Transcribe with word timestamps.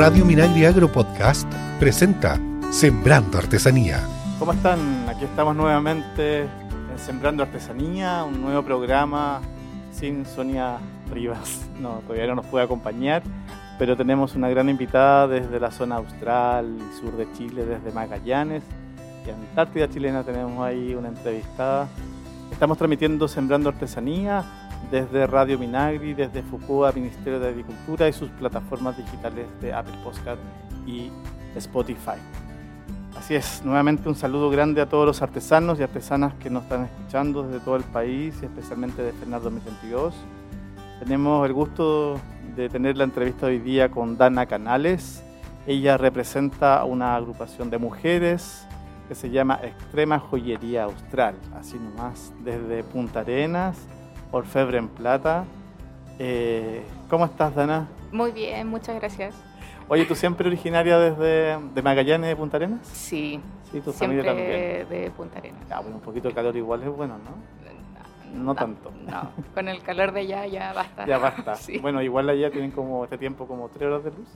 Radio 0.00 0.24
Minagri 0.24 0.64
Agro 0.64 0.90
Podcast 0.90 1.46
presenta 1.78 2.40
Sembrando 2.70 3.36
Artesanía. 3.36 4.00
¿Cómo 4.38 4.54
están? 4.54 5.06
Aquí 5.06 5.26
estamos 5.26 5.54
nuevamente 5.54 6.44
en 6.44 6.98
Sembrando 6.98 7.42
Artesanía, 7.42 8.24
un 8.24 8.40
nuevo 8.40 8.62
programa 8.62 9.42
sin 9.92 10.24
Sonia 10.24 10.78
Rivas. 11.12 11.68
No, 11.78 12.00
todavía 12.06 12.28
no 12.28 12.36
nos 12.36 12.46
puede 12.46 12.64
acompañar, 12.64 13.22
pero 13.78 13.94
tenemos 13.94 14.34
una 14.34 14.48
gran 14.48 14.70
invitada 14.70 15.28
desde 15.28 15.60
la 15.60 15.70
zona 15.70 15.96
austral 15.96 16.78
y 16.78 16.98
sur 16.98 17.14
de 17.18 17.30
Chile, 17.34 17.66
desde 17.66 17.92
Magallanes 17.92 18.62
y 19.26 19.30
Antártida 19.30 19.86
chilena. 19.90 20.22
Tenemos 20.22 20.66
ahí 20.66 20.94
una 20.94 21.08
entrevistada. 21.08 21.88
Estamos 22.50 22.78
transmitiendo 22.78 23.28
Sembrando 23.28 23.68
Artesanía 23.68 24.69
desde 24.90 25.26
Radio 25.26 25.58
Minagri, 25.58 26.14
desde 26.14 26.42
Fukua, 26.42 26.92
Ministerio 26.92 27.38
de 27.38 27.48
Agricultura 27.48 28.08
y 28.08 28.12
sus 28.12 28.28
plataformas 28.30 28.96
digitales 28.96 29.46
de 29.60 29.72
Apple 29.72 29.94
Podcast 30.02 30.40
y 30.86 31.10
Spotify. 31.54 32.18
Así 33.16 33.34
es, 33.34 33.62
nuevamente 33.64 34.08
un 34.08 34.14
saludo 34.14 34.50
grande 34.50 34.80
a 34.80 34.88
todos 34.88 35.06
los 35.06 35.22
artesanos 35.22 35.78
y 35.78 35.82
artesanas 35.82 36.34
que 36.34 36.50
nos 36.50 36.64
están 36.64 36.84
escuchando 36.84 37.42
desde 37.42 37.60
todo 37.60 37.76
el 37.76 37.84
país 37.84 38.36
y 38.42 38.46
especialmente 38.46 39.02
de 39.02 39.12
Fernando 39.12 39.50
2022. 39.50 40.14
Tenemos 41.00 41.46
el 41.46 41.52
gusto 41.52 42.20
de 42.56 42.68
tener 42.68 42.96
la 42.96 43.04
entrevista 43.04 43.46
hoy 43.46 43.58
día 43.58 43.90
con 43.90 44.16
Dana 44.16 44.46
Canales. 44.46 45.22
Ella 45.66 45.96
representa 45.96 46.84
una 46.84 47.14
agrupación 47.14 47.70
de 47.70 47.78
mujeres 47.78 48.66
que 49.08 49.14
se 49.14 49.30
llama 49.30 49.60
Extrema 49.62 50.18
Joyería 50.18 50.84
Austral, 50.84 51.34
así 51.54 51.78
nomás, 51.78 52.32
desde 52.44 52.84
Punta 52.84 53.20
Arenas 53.20 53.76
Orfebre 54.32 54.78
en 54.78 54.88
Plata. 54.88 55.44
Eh, 56.18 56.82
¿Cómo 57.08 57.24
estás, 57.24 57.54
Dana? 57.54 57.88
Muy 58.12 58.32
bien, 58.32 58.68
muchas 58.68 58.96
gracias. 58.96 59.34
Oye, 59.88 60.04
¿tú 60.04 60.14
siempre 60.14 60.46
originaria 60.46 60.98
desde 60.98 61.58
de 61.58 61.82
Magallanes, 61.82 62.28
de 62.28 62.36
Punta 62.36 62.56
Arenas? 62.58 62.86
Sí. 62.86 63.40
Sí, 63.72 63.80
tu 63.80 63.92
siempre 63.92 64.22
familia 64.22 64.24
también. 64.24 64.88
de 64.88 65.10
Punta 65.16 65.38
Arenas. 65.38 65.60
Ah, 65.70 65.80
bueno, 65.80 65.96
un 65.96 66.02
poquito 66.02 66.28
de 66.28 66.34
calor 66.34 66.56
igual 66.56 66.82
es 66.82 66.88
bueno, 66.88 67.14
¿no? 67.18 67.60
No, 68.32 68.54
tanto. 68.54 68.92
No, 69.06 69.32
con 69.54 69.66
el 69.66 69.82
calor 69.82 70.12
de 70.12 70.20
allá 70.20 70.46
ya 70.46 70.72
basta. 70.72 71.04
Ya 71.04 71.18
basta. 71.18 71.54
Sí. 71.56 71.78
Bueno, 71.78 72.00
igual 72.00 72.28
allá 72.28 72.50
tienen 72.52 72.70
como 72.70 73.02
este 73.02 73.18
tiempo 73.18 73.48
como 73.48 73.68
tres 73.70 73.88
horas 73.88 74.04
de 74.04 74.10
luz. 74.12 74.28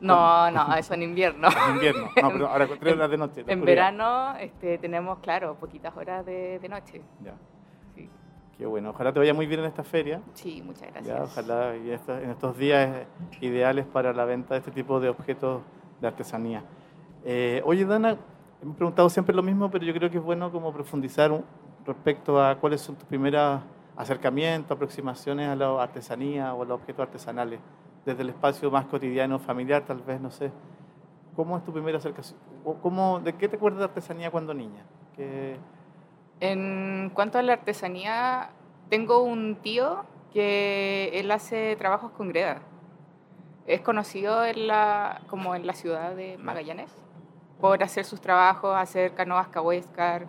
No, 0.00 0.50
no, 0.50 0.74
eso 0.76 0.94
en 0.94 1.04
invierno. 1.04 1.48
En 1.68 1.74
invierno. 1.76 2.10
No, 2.20 2.30
pero 2.32 2.48
ahora 2.48 2.66
tres 2.80 2.94
horas 2.96 3.10
de 3.10 3.16
noche. 3.16 3.40
En 3.42 3.60
oscuridad. 3.60 3.64
verano 3.64 4.34
este, 4.40 4.78
tenemos, 4.78 5.20
claro, 5.20 5.54
poquitas 5.54 5.96
horas 5.96 6.26
de, 6.26 6.58
de 6.58 6.68
noche. 6.68 7.00
Ya. 7.22 7.34
Qué 8.58 8.66
bueno. 8.66 8.90
Ojalá 8.90 9.12
te 9.12 9.18
vaya 9.18 9.34
muy 9.34 9.46
bien 9.46 9.60
en 9.60 9.66
esta 9.66 9.84
feria. 9.84 10.20
Sí, 10.34 10.62
muchas 10.64 10.82
Ya, 10.82 10.90
gracias. 10.90 11.20
ojalá 11.38 11.76
y 11.76 11.90
esta- 11.90 12.20
en 12.22 12.30
estos 12.30 12.56
días 12.56 13.06
ideales 13.40 13.86
para 13.86 14.12
la 14.12 14.24
venta 14.24 14.54
de 14.54 14.60
este 14.60 14.70
tipo 14.70 14.98
de 15.00 15.08
objetos 15.10 15.62
de 16.00 16.06
artesanía. 16.08 16.62
Eh, 17.24 17.62
oye, 17.64 17.84
Dana, 17.84 18.16
me 18.62 18.70
he 18.72 18.74
preguntado 18.74 19.08
siempre 19.10 19.34
lo 19.34 19.42
mismo, 19.42 19.70
pero 19.70 19.84
yo 19.84 19.92
creo 19.92 20.10
que 20.10 20.18
es 20.18 20.24
bueno 20.24 20.50
como 20.50 20.72
profundizar 20.72 21.30
un- 21.32 21.44
respecto 21.84 22.42
a 22.42 22.56
cuáles 22.56 22.80
son 22.80 22.96
tus 22.96 23.04
primeros 23.04 23.60
acercamientos, 23.96 24.72
aproximaciones 24.74 25.48
a 25.48 25.54
la 25.56 25.82
artesanía 25.82 26.52
o 26.54 26.62
a 26.62 26.66
los 26.66 26.80
objetos 26.80 27.02
artesanales, 27.06 27.60
desde 28.04 28.22
el 28.22 28.30
espacio 28.30 28.70
más 28.70 28.86
cotidiano, 28.86 29.38
familiar, 29.38 29.84
tal 29.84 29.98
vez, 30.02 30.20
no 30.20 30.30
sé. 30.30 30.50
¿Cómo 31.34 31.56
es 31.56 31.64
tu 31.64 31.72
primera 31.72 31.98
acercación? 31.98 32.38
¿Cómo, 32.82 33.20
¿De 33.20 33.34
qué 33.34 33.48
te 33.48 33.56
acuerdas 33.56 33.78
de 33.80 33.84
artesanía 33.84 34.30
cuando 34.30 34.52
niña? 34.54 34.84
¿Qué- 35.14 35.56
En 36.40 37.10
cuanto 37.14 37.38
a 37.38 37.42
la 37.42 37.54
artesanía, 37.54 38.50
tengo 38.88 39.22
un 39.22 39.56
tío 39.56 40.04
que 40.32 41.10
él 41.14 41.30
hace 41.30 41.76
trabajos 41.76 42.12
con 42.12 42.28
greda. 42.28 42.60
Es 43.66 43.80
conocido 43.80 44.44
en 44.44 44.66
la, 44.66 45.22
como 45.28 45.54
en 45.54 45.66
la 45.66 45.72
ciudad 45.72 46.14
de 46.14 46.38
Magallanes 46.38 46.90
por 47.60 47.82
hacer 47.82 48.04
sus 48.04 48.20
trabajos, 48.20 48.76
hacer 48.76 49.14
canoas 49.14 49.48
cahuéscar. 49.48 50.22
en 50.22 50.28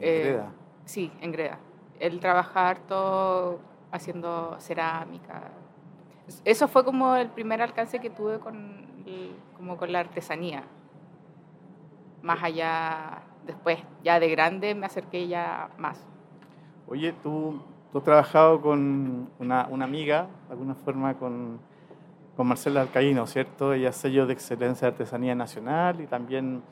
Eh, 0.00 0.22
Greda? 0.24 0.52
Sí, 0.84 1.12
en 1.20 1.32
greda. 1.32 1.58
Él 2.00 2.18
trabaja 2.18 2.68
harto 2.70 3.60
haciendo 3.92 4.56
cerámica. 4.58 5.42
Eso 6.44 6.66
fue 6.66 6.84
como 6.84 7.14
el 7.14 7.28
primer 7.28 7.62
alcance 7.62 8.00
que 8.00 8.10
tuve 8.10 8.38
con, 8.40 8.86
como 9.56 9.76
con 9.76 9.92
la 9.92 10.00
artesanía. 10.00 10.64
Más 12.22 12.42
allá, 12.42 13.22
después, 13.46 13.78
ya 14.02 14.20
de 14.20 14.28
grande, 14.30 14.74
me 14.74 14.86
acerqué 14.86 15.28
ya 15.28 15.70
más. 15.78 16.04
Oye, 16.86 17.12
tú, 17.22 17.60
tú 17.90 17.98
has 17.98 18.04
trabajado 18.04 18.60
con 18.60 19.28
una, 19.38 19.66
una 19.70 19.84
amiga, 19.84 20.28
de 20.46 20.52
alguna 20.52 20.74
forma 20.74 21.14
con, 21.14 21.58
con 22.36 22.46
Marcela 22.46 22.82
Alcaíno, 22.82 23.26
¿cierto? 23.26 23.72
Ella 23.72 23.90
es 23.90 23.96
sello 23.96 24.26
de 24.26 24.32
excelencia 24.32 24.88
de 24.88 24.92
artesanía 24.92 25.34
nacional 25.34 26.00
y 26.00 26.06
también 26.06 26.62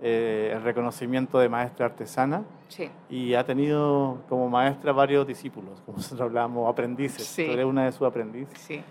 eh, 0.00 0.52
el 0.54 0.62
reconocimiento 0.62 1.38
de 1.38 1.48
maestra 1.48 1.86
artesana. 1.86 2.44
Sí, 2.68 2.90
Y 3.08 3.34
ha 3.34 3.44
tenido 3.44 4.18
como 4.28 4.48
maestra 4.48 4.92
varios 4.92 5.26
discípulos, 5.26 5.80
como 5.86 5.98
nosotros 5.98 6.20
hablábamos, 6.20 6.68
aprendices. 6.68 7.26
Sí. 7.26 7.46
Tú 7.46 7.52
eres 7.52 7.64
una 7.66 7.84
de 7.84 7.92
sus 7.92 8.06
aprendices. 8.06 8.58
sí. 8.58 8.82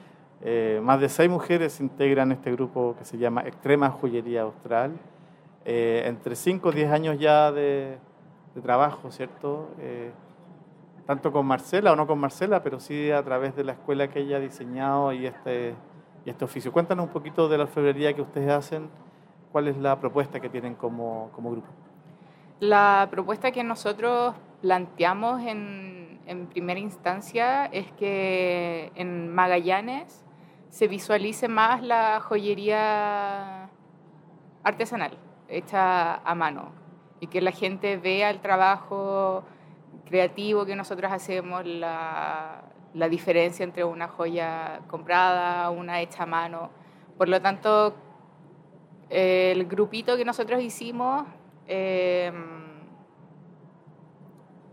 Eh, 0.42 0.80
más 0.84 1.00
de 1.02 1.10
seis 1.10 1.30
mujeres 1.30 1.80
integran 1.80 2.32
este 2.32 2.52
grupo 2.52 2.96
que 3.00 3.06
se 3.06 3.18
llama 3.18 3.42
Extrema 3.42 3.90
Joyería 3.90 4.44
Austral. 4.44 4.92
Eh, 5.70 6.04
entre 6.06 6.38
5 6.38 6.72
y 6.72 6.76
10 6.76 6.92
años 6.94 7.20
ya 7.20 7.52
de, 7.52 7.98
trabajo, 8.64 9.12
¿cierto? 9.12 9.70
Eh, 9.80 10.14
tanto 11.06 11.34
con 11.34 11.46
Marcela 11.46 11.92
o 11.92 11.96
no 11.98 12.08
con 12.08 12.18
Marcela, 12.20 12.64
pero 12.64 12.80
sí 12.80 13.12
a 13.12 13.22
través 13.22 13.54
de 13.54 13.66
la 13.66 13.74
escuela 13.74 14.08
que 14.08 14.22
ella 14.22 14.38
ha 14.38 14.40
diseñado 14.40 15.12
y 15.12 15.28
este, 15.28 15.76
y 16.26 16.30
este 16.30 16.46
oficio. 16.46 16.72
Cuéntanos 16.72 17.08
un 17.08 17.12
poquito 17.12 17.50
de 17.50 17.58
la 17.58 17.66
orfebrería 17.66 18.14
que 18.14 18.22
ustedes 18.22 18.50
hacen, 18.50 18.90
cuál 19.52 19.68
es 19.68 19.78
la 19.78 20.00
propuesta 20.00 20.40
que 20.40 20.48
tienen 20.48 20.74
como, 20.74 21.32
como 21.34 21.52
grupo. 21.52 21.68
La 22.62 23.10
propuesta 23.12 23.52
que 23.52 23.66
nosotros 23.66 24.36
planteamos 24.62 25.42
en, 25.42 26.22
en 26.28 26.48
primera 26.48 26.80
instancia 26.80 27.66
es 27.66 27.92
que 27.92 28.94
en 28.96 29.36
Magallanes 29.36 30.24
se 30.70 30.88
visualice 30.88 31.50
más 31.50 31.84
la 31.84 32.22
joyería 32.22 33.70
artesanal, 34.64 35.18
hecha 35.50 36.16
a 36.16 36.36
mano, 36.36 36.72
y 37.20 37.28
que 37.28 37.42
la 37.42 37.52
gente 37.52 37.98
vea 37.98 38.30
el 38.30 38.40
trabajo 38.40 39.44
creativo 40.06 40.66
que 40.66 40.76
nosotros 40.76 41.12
hacemos, 41.12 41.66
la, 41.66 42.64
la 42.94 43.10
diferencia 43.10 43.64
entre 43.64 43.84
una 43.84 44.08
joya 44.08 44.82
comprada, 44.88 45.70
una 45.70 46.02
hecha 46.02 46.24
a 46.24 46.26
mano. 46.26 46.70
Por 47.18 47.30
lo 47.30 47.42
tanto, 47.42 47.96
el 49.10 49.66
grupito 49.66 50.18
que 50.18 50.26
nosotros 50.26 50.62
hicimos, 50.62 51.26
eh, 51.68 52.32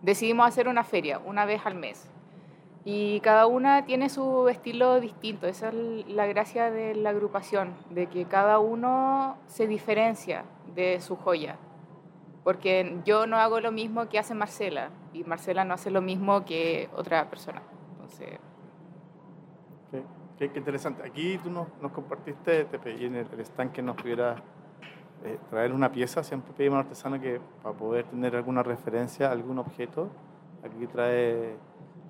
decidimos 0.03 0.47
hacer 0.47 0.69
una 0.69 0.85
feria 0.85 1.19
una 1.19 1.45
vez 1.45 1.65
al 1.65 1.75
mes. 1.75 2.11
Y 2.87 3.21
cada 3.21 3.47
una 3.47 3.85
tiene 3.87 4.09
su 4.11 4.49
estilo 4.49 5.01
distinto. 5.01 5.47
Esa 5.47 5.69
es 5.71 5.75
la 6.09 6.27
gracia 6.27 6.71
de 6.71 6.95
la 6.95 7.11
agrupación, 7.11 7.75
de 7.91 8.09
que 8.09 8.27
cada 8.27 8.59
uno 8.59 9.37
se 9.47 9.67
diferencia 9.67 10.45
de 10.75 11.01
su 11.01 11.17
joya. 11.17 11.57
Porque 12.43 13.01
yo 13.07 13.27
no 13.27 13.39
hago 13.39 13.61
lo 13.61 13.73
mismo 13.73 14.07
que 14.11 14.19
hace 14.19 14.35
Marcela 14.35 14.91
y 15.15 15.25
Marcela 15.25 15.65
no 15.65 15.73
hace 15.73 15.91
lo 15.91 16.03
mismo 16.03 16.45
que 16.45 16.91
otra 16.95 17.31
persona. 17.31 17.63
Entonces, 17.93 18.39
Qué, 19.91 20.03
qué- 20.39 20.51
qué 20.53 20.59
interesante. 20.59 21.03
Aquí 21.07 21.39
tú 21.39 21.49
nos, 21.49 21.69
nos 21.81 21.91
compartiste, 21.93 22.65
te 22.67 22.79
pedí 22.79 23.07
en 23.07 23.15
el, 23.15 23.27
el 23.33 23.41
stand 23.41 23.73
que 23.73 23.81
nos 23.81 23.97
pudiera 23.97 24.37
eh, 25.25 25.39
traer 25.49 25.73
una 25.73 25.91
pieza. 25.91 26.23
Siempre 26.23 26.53
pedimos 26.55 26.77
al 26.77 26.83
artesano 26.83 27.19
que 27.19 27.41
para 27.63 27.75
poder 27.75 28.05
tener 28.07 28.37
alguna 28.37 28.63
referencia, 28.63 29.31
algún 29.31 29.59
objeto. 29.59 30.11
Aquí 30.63 30.87
trae 30.87 31.57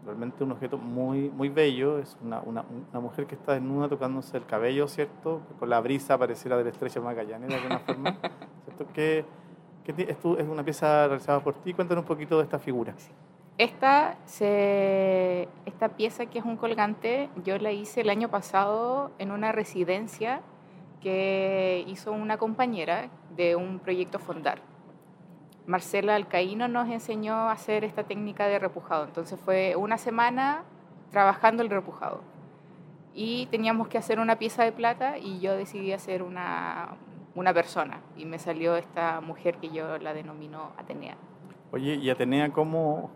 realmente 0.04 0.44
un 0.44 0.52
objeto 0.52 0.78
muy, 0.78 1.30
muy 1.30 1.48
bello. 1.48 1.98
Es 1.98 2.16
una, 2.22 2.40
una, 2.40 2.64
una 2.90 3.00
mujer 3.00 3.26
que 3.26 3.34
está 3.34 3.52
desnuda 3.54 3.88
tocándose 3.88 4.36
el 4.36 4.46
cabello, 4.46 4.86
¿cierto? 4.88 5.40
Con 5.58 5.70
la 5.70 5.80
brisa 5.80 6.18
pareciera 6.18 6.56
del 6.56 6.66
estrecho 6.68 7.02
Magallanes 7.02 7.48
de 7.48 7.54
alguna 7.56 7.78
forma. 7.80 8.16
¿Cierto? 8.64 8.86
¿Qué, 8.92 9.24
qué 9.84 9.92
ti- 9.92 10.06
es, 10.08 10.18
tu- 10.18 10.36
es 10.36 10.46
una 10.48 10.62
pieza 10.64 11.06
realizada 11.08 11.40
por 11.40 11.54
ti? 11.54 11.72
Cuéntanos 11.74 12.02
un 12.02 12.08
poquito 12.08 12.38
de 12.38 12.44
esta 12.44 12.58
figura. 12.58 12.94
Esta, 13.56 14.16
se, 14.24 15.48
esta 15.64 15.88
pieza 15.90 16.26
que 16.26 16.40
es 16.40 16.44
un 16.44 16.56
colgante, 16.56 17.28
yo 17.44 17.56
la 17.58 17.70
hice 17.70 18.00
el 18.00 18.10
año 18.10 18.28
pasado 18.28 19.12
en 19.18 19.30
una 19.30 19.52
residencia 19.52 20.40
que 21.00 21.84
hizo 21.86 22.12
una 22.12 22.36
compañera 22.38 23.10
de 23.36 23.54
un 23.56 23.78
proyecto 23.78 24.18
Fondar. 24.18 24.58
Marcela 25.66 26.14
Alcaíno 26.14 26.68
nos 26.68 26.88
enseñó 26.88 27.34
a 27.34 27.52
hacer 27.52 27.84
esta 27.84 28.04
técnica 28.04 28.46
de 28.46 28.58
repujado. 28.58 29.04
Entonces 29.04 29.38
fue 29.40 29.76
una 29.76 29.98
semana 29.98 30.64
trabajando 31.10 31.62
el 31.62 31.70
repujado. 31.70 32.20
Y 33.14 33.46
teníamos 33.46 33.88
que 33.88 33.96
hacer 33.96 34.18
una 34.18 34.36
pieza 34.38 34.64
de 34.64 34.72
plata 34.72 35.18
y 35.18 35.40
yo 35.40 35.54
decidí 35.56 35.92
hacer 35.92 36.22
una, 36.22 36.96
una 37.34 37.54
persona. 37.54 38.00
Y 38.16 38.24
me 38.24 38.38
salió 38.38 38.76
esta 38.76 39.20
mujer 39.20 39.56
que 39.58 39.70
yo 39.70 39.98
la 39.98 40.12
denomino 40.12 40.72
Atenea. 40.76 41.16
Oye, 41.70 41.94
y 41.94 42.10
Atenea, 42.10 42.50
¿cómo, 42.50 43.10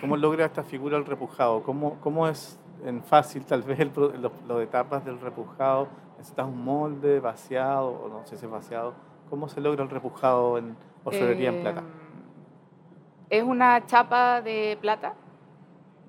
cómo 0.00 0.16
logra 0.16 0.46
esta 0.46 0.62
figura 0.62 0.96
el 0.96 1.04
repujado? 1.04 1.62
¿Cómo, 1.62 1.98
cómo 2.00 2.26
es 2.26 2.58
en 2.84 3.02
fácil, 3.02 3.44
tal 3.44 3.62
vez 3.62 3.78
las 3.78 4.60
etapas 4.60 5.04
del 5.04 5.20
repujado, 5.20 5.88
necesitas 6.16 6.46
un 6.46 6.64
molde 6.64 7.20
vaciado, 7.20 7.90
o 7.90 8.08
no 8.08 8.26
sé 8.26 8.36
si 8.36 8.44
es 8.44 8.50
vaciado. 8.50 8.94
¿Cómo 9.30 9.48
se 9.48 9.60
logra 9.60 9.82
el 9.82 9.90
repujado 9.90 10.58
en 10.58 10.76
orfebrería 11.04 11.50
en 11.50 11.60
plata? 11.62 11.80
Em, 11.80 11.86
es 13.30 13.42
una 13.42 13.86
chapa 13.86 14.42
de 14.42 14.76
plata, 14.80 15.14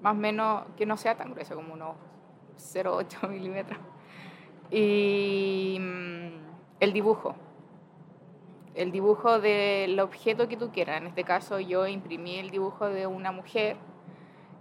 más 0.01 0.13
o 0.13 0.17
menos 0.17 0.63
que 0.75 0.85
no 0.85 0.97
sea 0.97 1.15
tan 1.15 1.31
gruesa, 1.31 1.55
como 1.55 1.73
unos 1.73 1.95
0,8 2.57 3.27
milímetros. 3.29 3.79
Y 4.69 5.77
mm, 5.79 6.33
el 6.79 6.93
dibujo. 6.93 7.35
El 8.75 8.91
dibujo 8.91 9.39
del 9.39 9.99
objeto 9.99 10.47
que 10.47 10.57
tú 10.57 10.71
quieras. 10.71 10.97
En 10.97 11.07
este 11.07 11.23
caso 11.23 11.59
yo 11.59 11.87
imprimí 11.87 12.37
el 12.37 12.49
dibujo 12.49 12.89
de 12.89 13.05
una 13.05 13.31
mujer 13.31 13.77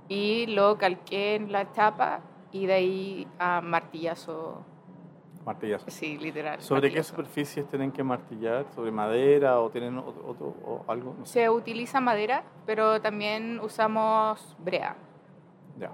y 0.08 0.46
lo 0.46 0.76
calqué 0.76 1.36
en 1.36 1.50
la 1.50 1.72
chapa 1.72 2.20
y 2.52 2.66
de 2.66 2.72
ahí 2.74 3.28
a 3.38 3.60
martillazo. 3.60 4.64
Martillazo. 5.44 5.90
Sí, 5.90 6.18
literal. 6.18 6.60
¿Sobre 6.62 6.92
qué 6.92 7.02
superficies 7.02 7.66
tienen 7.66 7.90
que 7.90 8.02
martillar? 8.04 8.64
¿Sobre 8.74 8.92
madera 8.92 9.60
o 9.60 9.70
tienen 9.70 9.98
otro, 9.98 10.24
otro- 10.28 10.54
o 10.64 10.84
algo? 10.86 11.14
No 11.18 11.26
sé. 11.26 11.32
Se 11.40 11.50
utiliza 11.50 12.00
madera, 12.00 12.44
pero 12.64 13.00
también 13.00 13.58
usamos 13.60 14.56
brea. 14.60 14.94
Ya. 15.78 15.90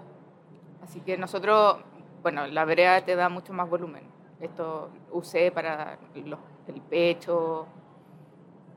Así 0.83 1.01
que 1.01 1.17
nosotros, 1.17 1.79
bueno, 2.23 2.47
la 2.47 2.65
brea 2.67 3.03
te 3.05 3.17
da 3.17 3.29
mucho 3.31 3.53
más 3.55 3.69
volumen. 3.71 4.03
Esto 4.41 4.91
usé 5.13 5.51
para 5.51 5.99
los- 6.15 6.39
el 6.67 6.81
pecho, 6.83 7.67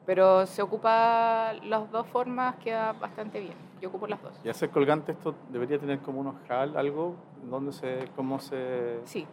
pero 0.06 0.46
se 0.46 0.62
ocupa 0.62 1.54
las 1.64 1.92
dos 1.92 2.08
formas, 2.08 2.56
queda 2.58 2.94
bastante 2.94 3.40
bien. 3.42 3.56
Yo 3.82 3.90
ocupo 3.90 4.08
las 4.08 4.22
dos. 4.22 4.40
Y 4.44 4.50
hacer 4.50 4.70
colgante 4.70 5.12
esto 5.12 5.36
debería 5.50 5.78
tener 5.80 6.00
como 6.00 6.22
un 6.22 6.28
ojal, 6.28 6.78
algo, 6.78 7.16
donde 7.44 7.74
se, 7.74 8.08
cómo 8.16 8.40
se... 8.40 9.00
Sí. 9.06 9.28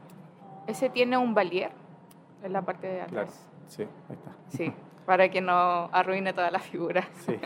Ese 0.68 0.90
tiene 0.90 1.16
un 1.16 1.32
valier 1.34 1.70
en 2.42 2.52
la 2.52 2.60
parte 2.62 2.86
de 2.86 2.98
Claro, 3.06 3.20
atrás. 3.22 3.48
sí, 3.68 3.82
ahí 3.82 4.16
está. 4.16 4.32
Sí, 4.48 4.72
para 5.06 5.30
que 5.30 5.40
no 5.40 5.52
arruine 5.92 6.34
toda 6.34 6.50
la 6.50 6.58
figura. 6.58 7.08
Sí. 7.24 7.40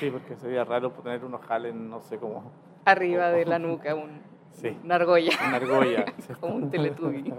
sí, 0.00 0.10
porque 0.10 0.34
sería 0.36 0.64
raro 0.64 0.90
tener 0.92 1.24
un 1.26 1.34
ojal 1.34 1.66
en, 1.66 1.90
no 1.90 2.00
sé 2.00 2.18
cómo, 2.18 2.50
Arriba 2.86 3.28
de 3.30 3.44
la 3.44 3.58
nuca, 3.58 3.94
un, 3.94 4.20
sí, 4.52 4.78
una 4.82 4.94
argolla, 4.94 5.32
una 5.46 5.56
argolla. 5.56 6.06
sí. 6.26 6.32
como 6.40 6.54
un 6.54 6.70
teletubby. 6.70 7.34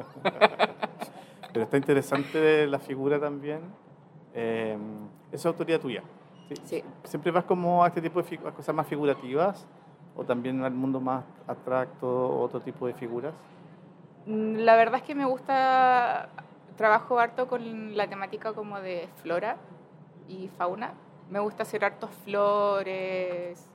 Pero 1.54 1.64
está 1.64 1.78
interesante 1.78 2.68
la 2.68 2.78
figura 2.80 3.20
también. 3.20 3.62
Eh, 4.36 4.78
¿Es 5.32 5.44
autoría 5.46 5.80
tuya? 5.80 6.04
Sí. 6.66 6.84
¿Siempre 7.04 7.32
vas 7.32 7.46
como 7.46 7.84
a 7.84 7.88
este 7.88 8.02
tipo 8.02 8.22
de 8.22 8.38
cosas 8.38 8.76
más 8.76 8.86
figurativas? 8.86 9.66
¿O 10.16 10.24
también 10.24 10.64
al 10.64 10.74
mundo 10.74 11.00
más 11.00 11.24
abstracto, 11.48 12.40
otro 12.40 12.60
tipo 12.60 12.86
de 12.86 12.94
figuras? 12.94 13.34
Mm, 14.28 14.58
La 14.60 14.76
verdad 14.76 14.98
es 15.00 15.04
que 15.04 15.16
me 15.16 15.26
gusta, 15.26 16.30
trabajo 16.78 17.20
harto 17.20 17.48
con 17.48 17.96
la 17.98 18.08
temática 18.08 18.54
como 18.54 18.80
de 18.82 19.08
flora 19.22 19.58
y 20.28 20.50
fauna. 20.58 20.94
Me 21.30 21.40
gusta 21.40 21.64
hacer 21.64 21.84
hartos 21.86 22.12
flores, 22.26 23.66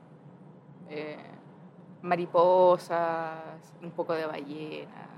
eh, 0.90 1.16
mariposas, 2.02 3.38
un 3.82 3.90
poco 3.93 4.14
de 4.14 4.26
ballenas, 4.26 5.12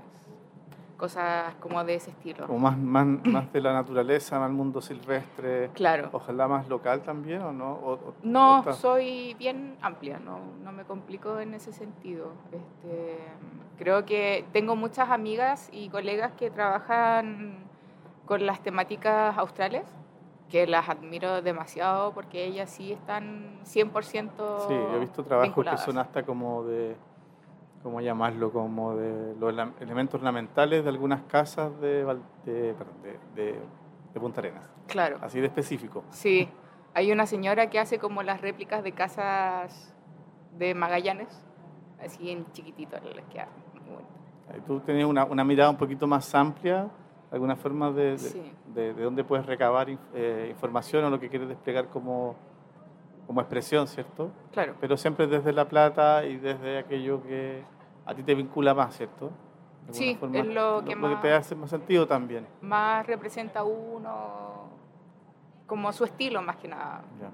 cosas 0.97 1.53
como 1.55 1.83
de 1.83 1.95
ese 1.95 2.11
estilo. 2.11 2.47
Como 2.47 2.59
más, 2.59 2.77
más, 2.77 3.05
más 3.25 3.51
de 3.53 3.61
la 3.61 3.73
naturaleza, 3.73 4.39
más 4.39 4.51
mundo 4.51 4.81
silvestre, 4.81 5.69
Claro. 5.73 6.09
ojalá 6.11 6.47
más 6.47 6.67
local 6.69 7.01
también, 7.01 7.41
¿o 7.41 7.51
no? 7.51 7.73
O- 7.73 7.93
o- 7.93 8.13
No, 8.23 8.59
o 8.61 8.73
soy 8.73 9.33
bien 9.35 9.77
amplia, 9.81 10.19
no, 10.19 10.39
no 10.63 10.71
me 10.71 10.83
complico 10.85 11.39
en 11.39 11.53
ese 11.53 11.73
sentido. 11.73 12.31
Este, 12.51 13.17
creo 13.77 14.05
que 14.05 14.45
tengo 14.53 14.75
muchas 14.75 15.09
amigas 15.09 15.69
y 15.71 15.89
colegas 15.89 16.31
que 16.33 16.49
trabajan 16.49 17.55
con 18.25 18.45
las 18.45 18.61
temáticas 18.61 19.37
australes, 19.37 19.83
que 20.49 20.67
las 20.67 20.87
admiro 20.89 21.41
demasiado 21.41 22.13
porque 22.13 22.45
ellas 22.45 22.69
sí 22.69 22.93
están 22.93 23.59
100% 23.63 24.67
Sí, 24.67 24.73
he 24.73 24.99
visto 24.99 25.23
trabajos 25.23 25.49
vinculadas. 25.49 25.81
que 25.81 25.85
son 25.91 25.97
hasta 25.99 26.23
como 26.23 26.63
de, 26.63 26.95
¿cómo 27.85 28.01
llamarlo? 28.01 28.51
Como 28.51 28.95
de 28.95 29.35
los 29.39 29.53
ele- 29.53 29.71
elementos 29.79 30.15
ornamentales 30.15 30.83
de 30.83 30.89
algunas 30.89 31.21
casas 31.23 31.79
de, 31.79 32.03
de, 32.43 32.73
perdón, 32.73 32.95
de, 33.03 33.19
de- 33.43 33.59
de 34.11 34.19
Punta 34.19 34.41
Arenas. 34.41 34.67
Claro, 34.87 35.19
Así 35.21 35.39
de 35.39 35.45
específico. 35.47 36.03
sí. 36.09 36.49
Hay 36.95 37.11
una 37.11 37.25
señora 37.27 37.69
que 37.69 37.77
hace 37.77 37.99
como 37.99 38.23
las 38.23 38.39
réplicas 38.41 38.81
de 38.81 38.93
casas 38.93 39.93
de 40.57 40.73
Magallanes, 40.73 41.45
así 42.03 42.31
en 42.31 42.49
chiquitito 42.53 42.97
bonito. 43.01 43.37
Eh, 44.53 44.61
Tú 44.65 44.79
tienes 44.79 45.05
una, 45.05 45.25
una 45.25 45.43
mirada 45.43 45.69
un 45.69 45.75
poquito 45.77 46.07
más 46.07 46.33
amplia, 46.33 46.87
alguna 47.31 47.55
forma 47.57 47.91
de, 47.91 48.11
de, 48.11 48.17
Sí. 48.17 48.51
de- 48.73 48.93
de 48.93 49.03
dónde 49.03 49.23
puedes 49.25 49.45
recabar 49.45 49.87
eh, 50.13 50.47
información 50.49 51.03
o 51.03 51.09
lo 51.11 51.19
que 51.19 51.27
quieres 51.29 51.49
desplegar 51.49 51.89
como, 51.89 52.35
como 53.27 53.41
expresión, 53.41 53.87
¿cierto? 53.87 54.31
Claro. 54.53 54.75
Pero 54.79 54.95
siempre 54.95 55.27
desde 55.27 55.51
la 55.51 55.67
plata 55.67 56.25
y 56.25 56.37
desde 56.37 56.77
aquello 56.79 57.21
que 57.23 57.63
a 58.05 58.13
ti 58.15 58.23
te 58.23 58.35
vincula 58.35 58.73
más, 58.73 58.95
¿cierto? 58.95 59.31
De 59.87 59.93
Sí, 59.93 60.17
alguna 60.21 60.39
es 60.39 60.45
lo 60.47 60.83
que 60.83 60.89
te 60.89 60.95
más- 60.95 61.25
hace 61.25 61.55
más 61.55 61.69
sentido 61.69 62.07
también. 62.07 62.45
más 62.61 63.05
representa 63.05 63.63
uno 63.63 64.65
como 65.67 65.91
su 65.93 66.03
estilo 66.05 66.41
más 66.41 66.55
que 66.57 66.67
nada. 66.67 67.01
Ya. 67.19 67.29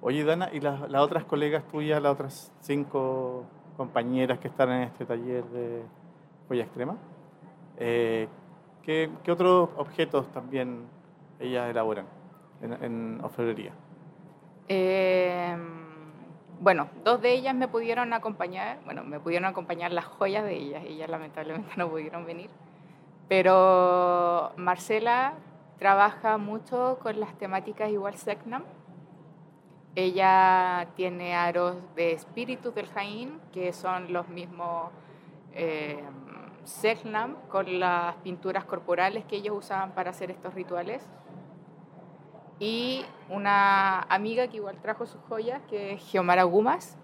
Oye, 0.00 0.24
Dana, 0.24 0.50
¿y 0.52 0.60
las, 0.60 0.88
las 0.90 1.02
otras 1.02 1.24
colegas 1.24 1.64
tuyas, 1.68 2.00
las 2.02 2.12
otras 2.12 2.52
cinco 2.60 3.44
compañeras 3.76 4.38
que 4.38 4.48
están 4.48 4.70
en 4.70 4.82
este 4.82 5.04
taller 5.06 5.44
de 5.46 5.82
joya 6.48 6.64
extrema? 6.64 6.96
eh, 7.78 8.28
¿qué, 8.82 9.10
qué 9.22 9.32
otros 9.32 9.68
objetos 9.76 10.26
también 10.32 10.86
ellas 11.40 11.68
elaboran 11.70 12.06
en, 12.62 12.72
en 12.84 13.20
orfebrería? 13.22 13.72
Eh, 14.68 15.56
bueno, 16.60 16.88
dos 17.04 17.20
de 17.20 17.32
ellas 17.32 17.54
me 17.54 17.68
pudieron 17.68 18.12
acompañar, 18.12 18.78
bueno, 18.84 19.04
me 19.04 19.20
pudieron 19.20 19.46
acompañar 19.46 19.92
las 19.92 20.06
joyas 20.06 20.44
de 20.44 20.56
ellas, 20.56 20.84
ellas 20.86 21.08
lamentablemente 21.08 21.70
no 21.76 21.88
pudieron 21.88 22.24
venir, 22.26 22.50
pero 23.28 24.52
Marcela 24.56 25.34
trabaja 25.78 26.38
mucho 26.38 26.98
con 27.02 27.20
las 27.20 27.36
temáticas 27.38 27.90
igual 27.90 28.16
Secnam. 28.16 28.64
Ella 29.94 30.88
tiene 30.94 31.34
aros 31.34 31.76
de 31.94 32.12
espíritus 32.12 32.74
del 32.74 32.86
Jaín, 32.88 33.40
que 33.52 33.72
son 33.72 34.12
los 34.12 34.28
mismos 34.28 34.90
eh, 35.54 36.02
con 37.48 37.80
las 37.80 38.16
pinturas 38.16 38.64
corporales 38.64 39.24
que 39.24 39.36
ellos 39.36 39.56
usaban 39.56 39.92
para 39.92 40.10
hacer 40.10 40.30
estos 40.30 40.54
rituales. 40.54 41.06
Y 42.58 43.04
una 43.28 44.00
amiga 44.02 44.48
que 44.48 44.56
igual 44.56 44.80
trajo 44.80 45.04
sus 45.04 45.20
joyas, 45.28 45.60
que 45.68 45.92
es 45.94 46.10
Geomara 46.10 46.44
Gumas. 46.44 46.96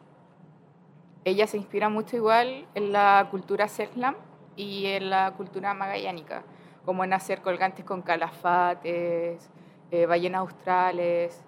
Ella 1.25 1.47
se 1.47 1.59
inspira 1.59 1.89
mucho 1.89 2.17
igual 2.17 2.67
en 2.75 2.93
la 2.93 3.29
cultura 3.31 3.69
Selknam 3.69 4.17
y 4.57 4.87
en 4.87 5.11
la 5.11 5.35
cultura 5.37 5.75
magallánica, 5.75 6.43
como 6.85 7.05
en 7.05 7.13
hacer 7.13 7.43
colgantes 7.43 7.85
con 7.85 8.03
calafates, 8.03 9.51
eh, 9.91 10.07
ballenas 10.07 10.41
australes. 10.41 11.45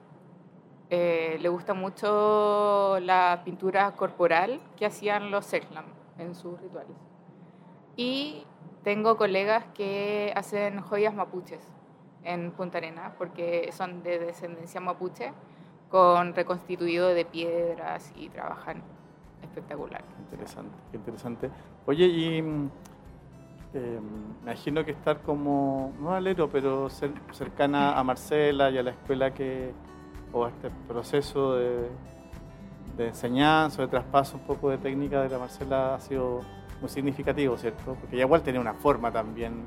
Eh, 0.90 1.38
le 1.40 1.48
gusta 1.48 1.72
mucho 1.72 2.98
la 3.00 3.40
pintura 3.42 3.90
corporal 3.92 4.60
que 4.76 4.84
hacían 4.84 5.30
los 5.30 5.46
Selknam 5.46 5.86
en 6.18 6.34
sus 6.34 6.60
rituales. 6.60 6.96
Y 7.96 8.44
tengo 8.82 9.16
colegas 9.16 9.64
que 9.74 10.30
hacen 10.36 10.82
joyas 10.82 11.14
mapuches 11.14 11.74
en 12.24 12.50
Punta 12.52 12.78
Arenas, 12.78 13.12
porque 13.18 13.70
son 13.72 14.02
de 14.02 14.18
descendencia 14.18 14.80
mapuche, 14.80 15.32
con 15.90 16.34
reconstituido 16.34 17.08
de 17.08 17.24
piedras 17.24 18.12
y 18.16 18.28
trabajan 18.28 18.82
espectacular. 19.42 20.02
Interesante, 20.30 20.74
qué 20.90 20.96
interesante. 20.96 21.50
Oye, 21.86 22.06
y 22.06 22.42
mm, 22.42 22.70
eh, 23.74 24.00
imagino 24.42 24.84
que 24.84 24.92
estar 24.92 25.20
como, 25.20 25.92
no 26.00 26.12
alero, 26.14 26.48
pero 26.48 26.88
cer- 26.88 27.12
cercana 27.32 27.98
a 27.98 28.02
Marcela 28.04 28.70
y 28.70 28.78
a 28.78 28.82
la 28.82 28.90
escuela 28.90 29.32
que, 29.34 29.72
o 30.32 30.46
a 30.46 30.48
este 30.48 30.70
proceso 30.88 31.54
de, 31.56 31.88
de 32.96 33.08
enseñanza, 33.08 33.82
de 33.82 33.88
traspaso 33.88 34.36
un 34.36 34.44
poco 34.44 34.70
de 34.70 34.78
técnica 34.78 35.22
de 35.22 35.28
la 35.28 35.38
Marcela 35.38 35.94
ha 35.96 36.00
sido 36.00 36.40
muy 36.80 36.88
significativo, 36.88 37.56
¿cierto? 37.56 37.94
Porque 38.00 38.16
ella 38.16 38.24
igual 38.24 38.42
tenía 38.42 38.60
una 38.60 38.74
forma 38.74 39.12
también, 39.12 39.64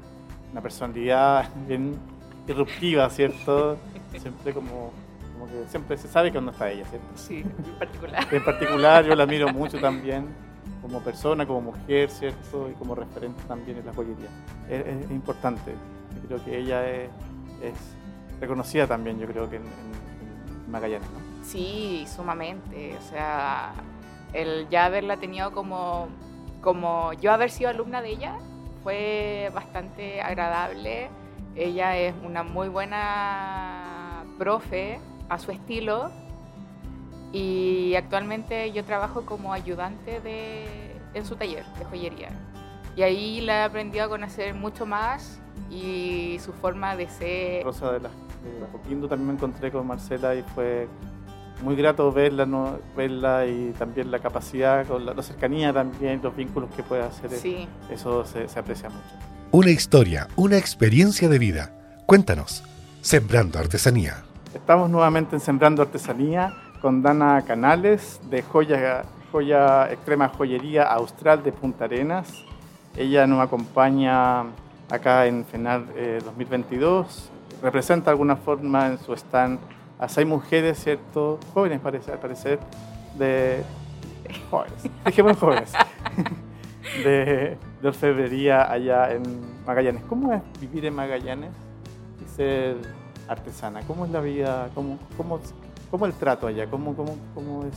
una 0.52 0.62
personalidad 0.62 1.48
bien 1.68 1.94
irruptiva, 2.48 3.10
¿cierto? 3.10 3.78
Siempre 4.18 4.54
como, 4.54 4.92
como 5.34 5.48
que 5.48 5.66
siempre 5.70 5.98
se 5.98 6.08
sabe 6.08 6.32
que 6.32 6.40
no 6.42 6.52
está 6.52 6.70
ella, 6.72 6.86
¿cierto? 6.86 7.08
Sí, 7.16 7.40
en 7.40 7.74
particular. 7.80 8.28
En 8.32 8.44
particular, 8.44 9.06
yo 9.06 9.16
la 9.16 9.24
admiro 9.24 9.50
mucho 9.54 9.80
también 9.80 10.26
como 10.82 11.02
persona, 11.02 11.46
como 11.46 11.62
mujer, 11.62 12.10
¿cierto? 12.10 12.70
Y 12.70 12.74
como 12.74 12.96
referente 12.96 13.42
también 13.48 13.78
en 13.80 13.86
la 13.86 13.94
joyería. 13.94 14.30
Es, 14.70 14.86
es- 14.86 15.06
es 15.06 15.12
importante. 15.12 15.72
Yo 16.22 16.28
creo 16.28 16.46
que 16.46 16.58
ella 16.58 16.88
es, 16.90 17.10
es 17.62 17.74
reconocida 18.40 18.88
también, 18.88 19.20
yo 19.20 19.28
creo 19.28 19.50
que 19.50 19.58
en, 19.58 19.64
en- 19.64 20.66
en 20.66 20.72
Magallanes, 20.72 21.10
¿no? 21.12 21.20
Sí, 21.46 22.06
sumamente. 22.14 22.96
O 22.98 23.02
sea, 23.10 23.74
el 24.34 24.68
ya 24.70 24.86
haberla 24.86 25.18
tenido 25.18 25.52
como 25.52 26.08
como 26.62 27.14
yo 27.14 27.32
haber 27.32 27.50
sido 27.52 27.70
alumna 27.70 28.02
de 28.02 28.10
ella 28.10 28.40
fue 28.84 29.50
bastante 29.54 30.22
agradable. 30.22 31.08
Ella 31.58 31.98
es 31.98 32.14
una 32.24 32.44
muy 32.44 32.70
buena 32.70 34.24
profe 34.38 35.00
a 35.28 35.40
su 35.40 35.52
estilo 35.52 36.12
y 37.34 37.96
actualmente 37.96 38.72
yo 38.72 38.84
trabajo 38.86 39.26
como 39.26 39.54
ayudante 39.54 40.22
de, 40.22 40.96
en 41.14 41.26
su 41.26 41.36
taller 41.36 41.66
de 41.80 41.86
joyería. 41.86 42.30
Y 42.96 43.02
ahí 43.02 43.42
la 43.42 43.62
he 43.62 43.64
aprendido 43.64 44.06
a 44.06 44.10
conocer 44.10 44.54
mucho 44.54 44.86
más 44.86 45.40
y 45.70 46.38
su 46.40 46.54
forma 46.54 46.96
de 46.96 47.08
ser. 47.08 47.64
Rosa 47.64 47.92
de 47.92 48.00
la, 48.02 48.10
de 48.10 49.08
también 49.08 49.28
me 49.28 49.34
encontré 49.34 49.72
con 49.72 49.86
Marcela 49.86 50.36
y 50.36 50.44
fue 50.44 50.88
muy 51.64 51.76
grato 51.76 52.12
verla, 52.12 52.46
¿no? 52.46 52.78
verla 52.96 53.48
y 53.48 53.74
también 53.78 54.12
la 54.12 54.20
capacidad, 54.20 54.86
con 54.88 55.06
la, 55.06 55.22
cercanía 55.24 55.74
también, 55.74 56.22
los 56.22 56.36
vínculos 56.36 56.70
que 56.76 56.84
puede 56.84 57.02
hacer. 57.02 57.32
Sí. 57.32 57.68
Eso 57.90 58.26
se, 58.26 58.48
se 58.48 58.60
aprecia 58.60 58.90
mucho. 58.90 59.37
Una 59.52 59.70
historia, 59.70 60.28
una 60.36 60.58
experiencia 60.58 61.30
de 61.30 61.40
vida. 61.40 61.72
Cuéntanos, 62.06 62.66
Sembrando 63.00 63.58
Artesanía. 63.60 64.26
Estamos 64.54 64.90
nuevamente 64.90 65.38
en 65.38 65.40
Sembrando 65.40 65.82
Artesanía 65.82 66.54
con 66.82 67.02
Dana 67.02 67.42
Canales 67.44 68.20
de 68.30 68.42
Joya, 68.42 69.06
Joya 69.32 69.90
Extrema 69.90 70.28
Joyería 70.28 70.84
Austral 70.84 71.44
de 71.44 71.54
Punta 71.54 71.86
Arenas. 71.86 72.44
Ella 72.98 73.26
nos 73.26 73.40
acompaña 73.40 74.42
acá 74.92 75.26
en 75.28 75.46
FENAR 75.46 75.86
2022. 76.26 77.08
Eh, 77.08 77.56
Representa 77.64 78.06
de 78.06 78.12
alguna 78.12 78.36
forma 78.36 78.88
en 78.88 79.00
su 79.00 79.14
stand 79.14 79.60
a 79.98 80.10
seis 80.10 80.28
mujeres, 80.28 80.78
¿cierto? 80.84 81.40
Jóvenes, 81.54 81.80
parece, 81.80 82.12
al 82.12 82.20
parecer, 82.20 82.60
de. 83.18 83.64
Jóvenes, 84.52 84.84
dijimos 85.06 85.38
jóvenes. 85.38 85.72
de, 87.06 87.58
de 87.82 87.88
orfebrería 87.88 88.72
allá 88.72 89.12
en 89.12 89.24
Magallanes. 89.66 90.04
¿Cómo 90.10 90.34
es 90.34 90.42
vivir 90.60 90.86
en 90.86 90.96
Magallanes 90.96 91.52
y 92.24 92.36
ser 92.36 92.78
artesana? 93.28 93.82
¿Cómo 93.86 94.06
es 94.06 94.12
la 94.12 94.22
vida? 94.22 94.70
¿Cómo, 94.74 94.98
cómo, 95.16 95.40
cómo 95.92 96.06
el 96.06 96.14
trato 96.14 96.48
allá? 96.48 96.70
¿Cómo, 96.70 96.96
cómo, 96.96 97.16
cómo 97.34 97.66
es? 97.66 97.76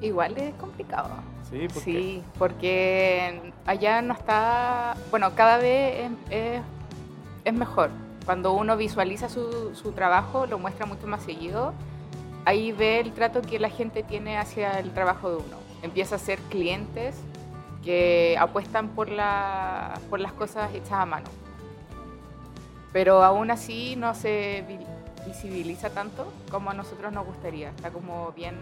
Igual 0.00 0.36
es 0.38 0.54
complicado. 0.54 1.10
Sí, 1.50 1.66
¿por 1.68 1.82
sí 1.82 2.22
porque 2.38 3.52
allá 3.66 4.02
no 4.02 4.14
está, 4.14 4.94
bueno, 5.10 5.34
cada 5.34 5.58
vez 5.58 6.10
es, 6.30 6.62
es, 7.44 7.54
mejor. 7.54 7.90
Cuando 8.26 8.52
uno 8.52 8.76
visualiza 8.76 9.30
su, 9.30 9.74
su, 9.74 9.92
trabajo, 9.92 10.46
lo 10.46 10.58
muestra 10.58 10.84
mucho 10.84 11.06
más 11.06 11.22
seguido, 11.22 11.72
ahí 12.44 12.72
ve 12.72 13.00
el 13.00 13.12
trato 13.12 13.40
que 13.40 13.58
la 13.58 13.70
gente 13.70 14.02
tiene 14.02 14.36
hacia 14.36 14.78
el 14.78 14.92
trabajo 14.92 15.30
de 15.30 15.36
uno. 15.36 15.56
Empieza 15.82 16.16
a 16.16 16.18
ser 16.18 16.38
clientes 16.50 17.16
que 17.88 18.36
apuestan 18.38 18.88
por, 18.88 19.08
la, 19.08 19.98
por 20.10 20.20
las 20.20 20.34
cosas 20.34 20.74
hechas 20.74 20.92
a 20.92 21.06
mano. 21.06 21.30
Pero 22.92 23.24
aún 23.24 23.50
así 23.50 23.96
no 23.96 24.14
se 24.14 24.62
visibiliza 25.26 25.88
tanto 25.88 26.30
como 26.50 26.68
a 26.68 26.74
nosotros 26.74 27.10
nos 27.14 27.24
gustaría. 27.24 27.70
Está 27.70 27.90
como 27.90 28.30
bien 28.32 28.56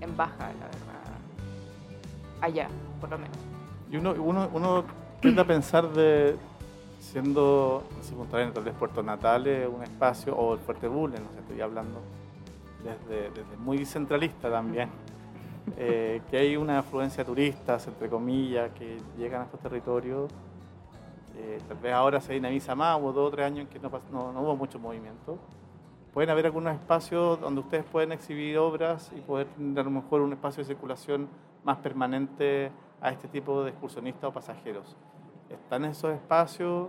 en 0.00 0.16
baja, 0.16 0.38
la 0.38 0.66
verdad. 0.66 1.02
Allá, 2.40 2.68
por 3.00 3.10
lo 3.10 3.18
menos. 3.18 3.36
Y 3.90 3.96
uno, 3.96 4.12
uno, 4.12 4.48
uno 4.52 4.84
tiende 5.20 5.40
a 5.40 5.44
pensar 5.44 5.88
de, 5.88 6.36
siendo 7.00 7.82
simultáneo, 8.02 8.52
tal 8.52 8.62
vez 8.62 8.74
Puerto 8.74 9.02
Natales, 9.02 9.68
un 9.68 9.82
espacio, 9.82 10.36
o 10.36 10.54
el 10.54 10.60
Fuerte 10.60 10.86
Bulle, 10.86 11.18
no 11.18 11.28
sé, 11.32 11.40
estoy 11.40 11.60
hablando 11.60 12.00
desde, 12.84 13.30
desde 13.30 13.56
muy 13.56 13.84
centralista 13.84 14.48
también, 14.48 14.90
eh, 15.76 16.20
que 16.30 16.36
hay 16.36 16.56
una 16.56 16.80
afluencia 16.80 17.24
de 17.24 17.28
turistas, 17.28 17.86
entre 17.86 18.08
comillas, 18.08 18.70
que 18.72 18.98
llegan 19.16 19.42
a 19.42 19.44
estos 19.44 19.60
territorios. 19.60 20.30
Eh, 21.36 21.58
tal 21.66 21.78
vez 21.78 21.92
ahora 21.92 22.20
se 22.20 22.34
dinamiza 22.34 22.74
más, 22.74 23.00
hubo 23.00 23.12
dos 23.12 23.28
o 23.28 23.30
tres 23.30 23.46
años 23.46 23.60
en 23.60 23.66
que 23.68 23.78
no, 23.78 23.90
no, 24.10 24.32
no 24.32 24.42
hubo 24.42 24.56
mucho 24.56 24.78
movimiento 24.78 25.38
pueden 26.12 26.30
haber 26.30 26.46
algunos 26.46 26.74
espacios 26.74 27.40
donde 27.40 27.60
ustedes 27.60 27.84
pueden 27.84 28.12
exhibir 28.12 28.58
obras 28.58 29.10
y 29.16 29.20
poder 29.20 29.46
tener 29.48 29.80
a 29.80 29.82
lo 29.82 29.90
mejor 29.90 30.20
un 30.20 30.32
espacio 30.32 30.62
de 30.62 30.66
circulación 30.66 31.28
más 31.64 31.78
permanente 31.78 32.70
a 33.00 33.10
este 33.10 33.28
tipo 33.28 33.64
de 33.64 33.70
excursionistas 33.70 34.24
o 34.24 34.32
pasajeros. 34.32 34.96
¿Están 35.48 35.84
esos 35.84 36.14
espacios? 36.14 36.88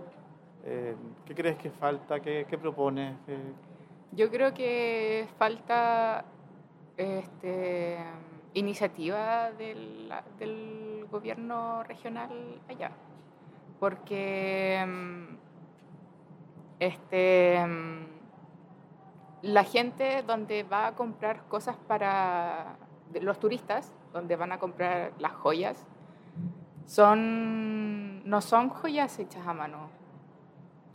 Eh, 0.64 0.94
¿Qué 1.24 1.34
crees 1.34 1.56
que 1.56 1.70
falta? 1.70 2.20
¿Qué, 2.20 2.46
qué 2.48 2.58
propones? 2.58 3.16
Yo 4.12 4.30
creo 4.30 4.52
que 4.52 5.26
falta 5.38 6.24
este, 6.96 7.98
iniciativa 8.54 9.50
del, 9.52 10.12
gobierno 11.10 11.84
regional 11.84 12.30
allá, 12.68 12.90
porque 13.78 14.84
mm, 14.84 15.36
este 16.80 17.64
mm, 17.64 18.06
la 19.42 19.62
gente 19.62 20.24
donde 20.26 20.64
va 20.64 20.88
a 20.88 20.94
comprar 20.94 21.44
cosas 21.44 21.76
para 21.86 22.76
los 23.20 23.38
turistas, 23.38 23.92
donde 24.12 24.34
van 24.34 24.50
a 24.52 24.58
comprar 24.58 25.12
las 25.18 25.32
joyas, 25.32 25.86
son, 26.86 28.28
no 28.28 28.40
son 28.40 28.70
joyas 28.70 29.18
hechas 29.18 29.46
a 29.46 29.52
mano. 29.52 29.90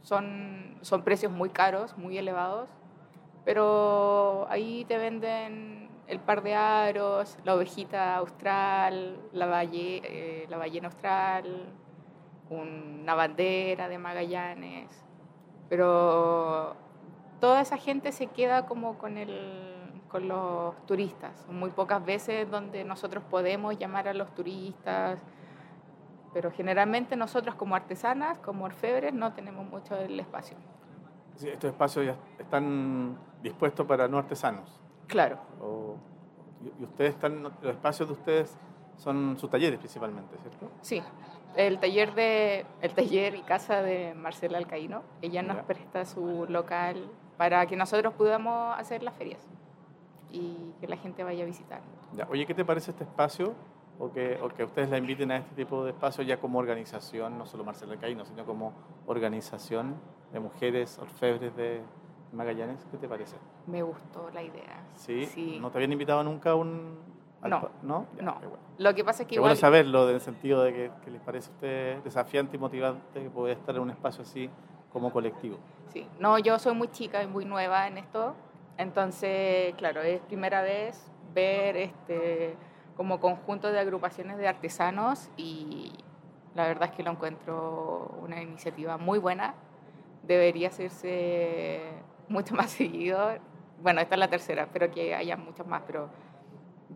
Son, 0.01 0.77
son 0.81 1.03
precios 1.03 1.31
muy 1.31 1.49
caros, 1.49 1.97
muy 1.97 2.17
elevados, 2.17 2.69
pero 3.45 4.47
ahí 4.49 4.85
te 4.85 4.97
venden 4.97 5.88
el 6.09 6.19
par 6.19 6.41
de 6.41 6.55
aros, 6.55 7.37
la 7.43 7.53
ovejita 7.53 8.15
austral, 8.15 9.19
la, 9.31 9.45
valle, 9.45 10.01
eh, 10.03 10.47
ballena 10.49 10.87
austral, 10.87 11.71
una 12.49 13.13
bandera 13.13 13.87
de 13.87 13.99
Magallanes, 13.99 15.05
pero 15.69 16.75
toda 17.39 17.61
esa 17.61 17.77
gente 17.77 18.11
se 18.11 18.25
queda 18.25 18.65
como 18.65 18.97
con, 18.97 19.19
el, 19.19 20.01
con 20.09 20.27
los 20.27 20.75
turistas. 20.87 21.47
Muy 21.47 21.69
pocas 21.69 22.03
veces 22.03 22.49
donde 22.49 22.83
nosotros 22.83 23.23
podemos 23.29 23.77
llamar 23.77 24.07
a 24.07 24.13
los 24.15 24.33
turistas, 24.33 25.19
pero 26.33 26.51
generalmente 26.51 27.15
nosotros 27.15 27.53
como 27.53 27.75
artesanas, 27.75 28.39
como 28.39 28.65
orfebres, 28.65 29.13
no 29.13 29.33
tenemos 29.33 29.67
mucho 29.67 29.95
el 29.95 30.19
espacio. 30.19 30.57
Estos 31.35 31.71
espacios 31.71 32.17
están 32.39 33.15
dispuestos 33.43 33.85
para 33.85 34.07
no 34.07 34.17
artesanos. 34.17 34.88
Claro. 35.09 35.37
y 36.79 36.83
ustedes 36.83 37.15
están, 37.15 37.43
los 37.43 37.53
espacios 37.63 38.07
de 38.07 38.13
ustedes 38.13 38.57
son 38.95 39.37
sus 39.37 39.49
talleres 39.49 39.79
principalmente, 39.79 40.37
¿cierto? 40.37 40.69
Sí, 40.81 41.01
el 41.55 41.79
taller 41.79 42.13
de 42.13 42.65
el 42.81 42.93
taller 42.93 43.35
y 43.35 43.41
casa 43.41 43.81
de 43.81 44.13
Marcela 44.13 44.57
Alcaíno. 44.57 45.01
Ella 45.21 45.41
nos 45.41 45.57
presta 45.65 46.05
su 46.05 46.45
local 46.47 47.09
para 47.37 47.65
que 47.65 47.75
nosotros 47.75 48.13
podamos 48.13 48.77
hacer 48.77 49.01
las 49.01 49.15
ferias 49.15 49.41
y 50.29 50.73
que 50.79 50.87
la 50.87 50.97
gente 50.97 51.23
vaya 51.23 51.43
a 51.43 51.47
visitar. 51.47 51.81
Ya. 52.13 52.27
Oye, 52.29 52.45
¿qué 52.45 52.53
te 52.53 52.65
parece 52.65 52.91
este 52.91 53.03
espacio? 53.03 53.53
O 53.97 54.11
que, 54.13 54.39
o 54.41 54.47
que 54.47 54.63
ustedes 54.63 54.89
la 54.89 54.97
inviten 54.97 55.31
a 55.31 55.37
este 55.37 55.55
tipo 55.55 55.83
de 55.83 55.91
espacio 55.91 56.23
ya 56.23 56.39
como 56.39 56.59
organización, 56.59 57.37
no 57.37 57.45
solo 57.45 57.65
Marcela 57.65 57.97
Caíno, 57.97 58.23
sino 58.23 58.45
como 58.45 58.73
organización 59.07 59.95
de 60.31 60.39
mujeres 60.39 60.97
orfebres 60.99 61.53
de 61.57 61.81
Magallanes. 62.31 62.85
¿Qué 62.91 62.97
te 62.97 63.07
parece? 63.07 63.35
Me 63.67 63.81
gustó 63.83 64.29
la 64.33 64.43
idea. 64.43 64.83
¿Sí? 64.95 65.25
sí. 65.25 65.57
¿No 65.59 65.71
te 65.71 65.77
habían 65.77 65.91
invitado 65.91 66.23
nunca 66.23 66.51
a 66.51 66.55
un...? 66.55 66.97
No, 67.41 67.69
¿no? 67.83 68.05
no. 68.21 68.35
Lo 68.77 68.93
que 68.93 69.05
pasa 69.05 69.23
es 69.23 69.27
que 69.27 69.29
qué 69.29 69.35
igual... 69.35 69.51
bueno 69.51 69.59
saberlo, 69.59 70.09
en 70.09 70.15
el 70.15 70.21
sentido 70.21 70.61
de 70.61 70.73
que, 70.73 70.91
que 71.05 71.11
les 71.11 71.21
parece 71.21 71.49
a 71.49 71.53
ustedes 71.53 72.03
desafiante 72.03 72.57
y 72.57 72.59
motivante 72.59 73.29
poder 73.29 73.57
estar 73.57 73.73
en 73.75 73.81
un 73.81 73.89
espacio 73.91 74.23
así 74.23 74.49
como 74.91 75.11
colectivo. 75.13 75.57
Sí, 75.93 76.05
no, 76.19 76.37
yo 76.37 76.59
soy 76.59 76.75
muy 76.75 76.89
chica 76.89 77.23
y 77.23 77.27
muy 77.27 77.45
nueva 77.45 77.87
en 77.87 77.97
esto, 77.97 78.35
entonces, 78.79 79.75
claro, 79.75 80.01
es 80.01 80.21
primera 80.21 80.61
vez 80.61 81.11
ver 81.33 81.75
este 81.75 82.55
como 82.95 83.19
conjunto 83.19 83.71
de 83.71 83.79
agrupaciones 83.79 84.37
de 84.37 84.47
artesanos 84.47 85.29
y 85.35 85.91
la 86.55 86.67
verdad 86.67 86.89
es 86.89 86.95
que 86.95 87.03
lo 87.03 87.11
encuentro 87.11 88.17
una 88.21 88.41
iniciativa 88.41 88.97
muy 88.97 89.19
buena. 89.19 89.53
Debería 90.23 90.69
hacerse 90.69 91.81
mucho 92.29 92.55
más 92.55 92.71
seguido. 92.79 93.19
Bueno, 93.81 94.01
esta 94.01 94.15
es 94.15 94.19
la 94.19 94.29
tercera, 94.29 94.63
espero 94.63 94.91
que 94.91 95.15
haya 95.15 95.37
muchas 95.37 95.65
más, 95.67 95.83
pero, 95.85 96.09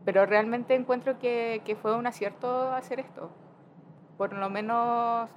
pero 0.05 0.25
realmente 0.25 0.75
encuentro 0.75 1.17
que, 1.19 1.61
que 1.65 1.75
fue 1.75 1.95
un 1.95 2.07
acierto 2.07 2.71
hacer 2.71 2.99
esto. 2.99 3.29
Por 4.17 4.33
lo 4.33 4.49
menos 4.49 5.29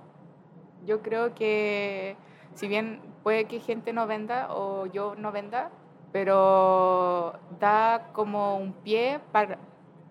yo 0.84 1.02
creo 1.02 1.34
que 1.34 2.16
si 2.54 2.68
bien 2.68 3.00
puede 3.22 3.46
que 3.46 3.60
gente 3.60 3.92
no 3.92 4.06
venda 4.06 4.48
o 4.50 4.86
yo 4.86 5.14
no 5.16 5.32
venda, 5.32 5.70
pero 6.12 7.38
da 7.60 8.08
como 8.12 8.56
un 8.56 8.72
pie 8.72 9.20
para, 9.32 9.58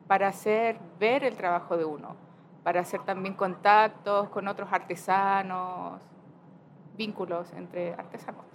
para 0.08 0.28
hacer 0.28 0.78
ver 1.00 1.24
el 1.24 1.36
trabajo 1.36 1.78
de 1.78 1.86
uno, 1.86 2.16
para 2.64 2.82
hacer 2.82 3.02
también 3.02 3.34
contactos 3.34 4.30
con 4.30 4.48
otros 4.48 4.70
artesanos, 4.72 6.02
vínculos 6.98 7.52
entre 7.54 7.94
artesanos. 7.94 8.46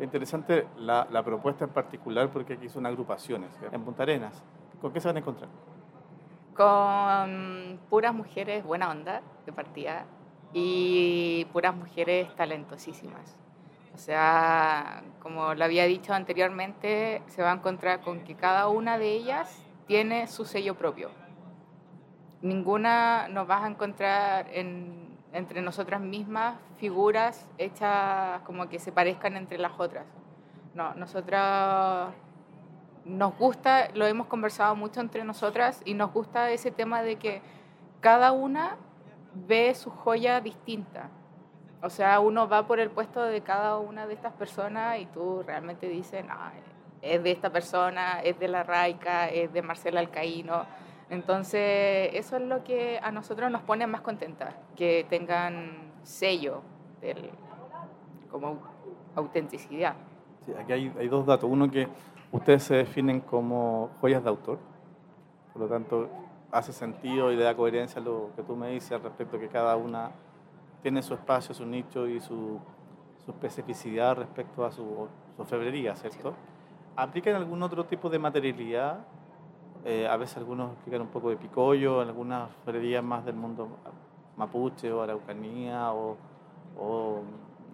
Interesante 0.00 0.68
la, 0.76 1.22
propuesta 1.24 1.64
en 1.64 1.70
particular 1.70 2.30
porque 2.30 2.54
aquí 2.54 2.68
son 2.68 2.86
agrupaciones 2.86 3.50
en 3.72 3.82
Punta 3.82 4.04
Arenas. 4.04 4.44
¿Con 4.80 4.92
qué 4.92 5.00
se 5.00 5.08
van 5.08 5.16
a 5.16 5.20
encontrar? 5.20 5.50
Con 6.56 7.80
puras 7.90 8.14
mujeres 8.14 8.64
buena 8.64 8.90
onda 8.90 9.22
de 9.44 9.52
partida 9.52 10.04
y 10.52 11.46
puras 11.52 11.74
mujeres 11.74 12.34
talentosísimas. 12.36 13.36
O 13.94 13.98
sea, 13.98 15.02
como 15.20 15.54
lo 15.54 15.64
había 15.64 15.84
dicho 15.86 16.14
anteriormente, 16.14 17.22
se 17.26 17.42
va 17.42 17.50
a 17.50 17.54
encontrar 17.54 18.00
con 18.00 18.20
que 18.20 18.36
cada 18.36 18.68
una 18.68 18.98
de 18.98 19.10
ellas 19.10 19.64
tiene 19.88 20.28
su 20.28 20.44
sello 20.44 20.76
propio. 20.76 21.10
Ninguna 22.40 23.26
nos 23.28 23.48
vas 23.48 23.64
a 23.64 23.66
encontrar 23.66 24.48
entre 25.32 25.60
nosotras 25.62 26.00
mismas 26.00 26.56
figuras 26.78 27.48
hechas 27.58 28.40
como 28.42 28.68
que 28.68 28.78
se 28.78 28.92
parezcan 28.92 29.36
entre 29.36 29.58
las 29.58 29.72
otras. 29.78 30.06
No, 30.74 30.94
nosotras 30.94 32.12
nos 33.04 33.36
gusta, 33.36 33.88
lo 33.94 34.06
hemos 34.06 34.26
conversado 34.26 34.76
mucho 34.76 35.00
entre 35.00 35.24
nosotras 35.24 35.82
y 35.84 35.94
nos 35.94 36.12
gusta 36.12 36.50
ese 36.50 36.70
tema 36.70 37.02
de 37.02 37.16
que 37.16 37.42
cada 38.00 38.32
una 38.32 38.76
ve 39.34 39.74
su 39.74 39.90
joya 39.90 40.40
distinta. 40.40 41.10
O 41.82 41.90
sea, 41.90 42.20
uno 42.20 42.48
va 42.48 42.66
por 42.66 42.80
el 42.80 42.90
puesto 42.90 43.22
de 43.22 43.40
cada 43.40 43.78
una 43.78 44.06
de 44.06 44.14
estas 44.14 44.32
personas 44.32 44.98
y 44.98 45.06
tú 45.06 45.42
realmente 45.46 45.88
dices, 45.88 46.24
no, 46.24 46.34
es 47.02 47.22
de 47.22 47.30
esta 47.30 47.50
persona, 47.50 48.20
es 48.22 48.38
de 48.38 48.48
la 48.48 48.62
Raica, 48.62 49.28
es 49.28 49.52
de 49.52 49.62
Marcela 49.62 50.00
Alcaíno. 50.00 50.66
Entonces, 51.10 52.10
eso 52.12 52.36
es 52.36 52.42
lo 52.42 52.62
que 52.64 52.98
a 53.02 53.10
nosotros 53.10 53.50
nos 53.50 53.62
pone 53.62 53.86
más 53.86 54.02
contentas, 54.02 54.54
que 54.76 55.06
tengan 55.08 55.92
sello 56.02 56.62
del, 57.00 57.30
como 58.30 58.58
autenticidad. 59.14 59.94
Sí, 60.44 60.52
aquí 60.58 60.72
hay, 60.72 60.92
hay 60.98 61.08
dos 61.08 61.24
datos. 61.24 61.48
Uno 61.50 61.70
que 61.70 61.88
ustedes 62.30 62.64
se 62.64 62.76
definen 62.76 63.20
como 63.20 63.90
joyas 64.00 64.22
de 64.22 64.28
autor, 64.28 64.58
por 65.52 65.62
lo 65.62 65.68
tanto, 65.68 66.08
hace 66.50 66.72
sentido 66.72 67.32
y 67.32 67.36
le 67.36 67.44
da 67.44 67.54
coherencia 67.56 68.00
a 68.00 68.04
lo 68.04 68.30
que 68.36 68.42
tú 68.42 68.56
me 68.56 68.70
dices 68.70 68.92
al 68.92 69.02
respecto 69.02 69.38
que 69.38 69.48
cada 69.48 69.76
una 69.76 70.10
tiene 70.82 71.02
su 71.02 71.14
espacio, 71.14 71.54
su 71.54 71.66
nicho 71.66 72.06
y 72.06 72.20
su, 72.20 72.58
su 73.24 73.30
especificidad 73.30 74.16
respecto 74.16 74.64
a 74.64 74.72
su, 74.72 75.08
su 75.36 75.44
febrería, 75.44 75.94
¿cierto? 75.96 76.34
¿Aplican 76.96 77.34
algún 77.34 77.62
otro 77.62 77.84
tipo 77.84 78.08
de 78.08 78.18
materialidad? 78.18 79.00
Eh, 79.90 80.06
a 80.06 80.18
veces 80.18 80.36
algunos 80.36 80.72
aplican 80.72 81.00
un 81.00 81.08
poco 81.08 81.30
de 81.30 81.38
picollo, 81.38 82.02
algunas 82.02 82.50
febrerías 82.62 83.02
más 83.02 83.24
del 83.24 83.36
mundo 83.36 83.68
mapuche 84.36 84.92
o 84.92 85.00
araucanía 85.00 85.94
o, 85.94 86.14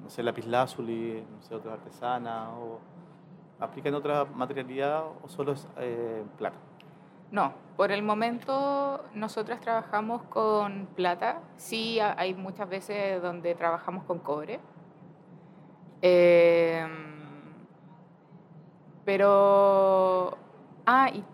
no 0.01 0.09
sé, 0.09 0.23
lapislázuli, 0.23 1.25
no 1.29 1.43
sé, 1.43 1.57
otra 1.57 1.73
artesana, 1.73 2.51
o 2.51 2.79
aplican 3.59 3.95
otra 3.95 4.27
materialidad 4.27 5.03
o 5.25 5.29
solo 5.29 5.55
es 5.55 5.67
eh, 5.77 6.23
plata? 6.39 6.57
No, 7.33 7.53
por 7.77 7.91
el 7.91 8.05
momento 8.05 9.05
nosotros 9.13 9.59
trabajamos 9.59 10.23
con 10.23 10.87
plata. 10.95 11.41
Sí, 11.57 11.99
hay 11.99 12.33
muchas 12.35 12.69
veces 12.69 13.21
donde 13.23 13.57
trabajamos 13.57 14.05
con 14.05 14.21
cobre. 14.21 14.61
Em, 16.01 16.93
pero, 19.05 20.39
ah, 20.87 21.11
y 21.13 21.25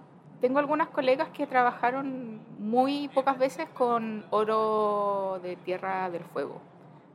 tengo 0.41 0.59
algunas 0.59 0.89
colegas 0.89 1.29
que 1.29 1.47
trabajaron 1.47 2.41
muy 2.59 3.09
pocas 3.09 3.39
veces 3.39 3.69
con 3.75 4.25
oro 4.31 5.39
de 5.43 5.57
Tierra 5.57 6.09
del 6.11 6.25
Fuego, 6.25 6.61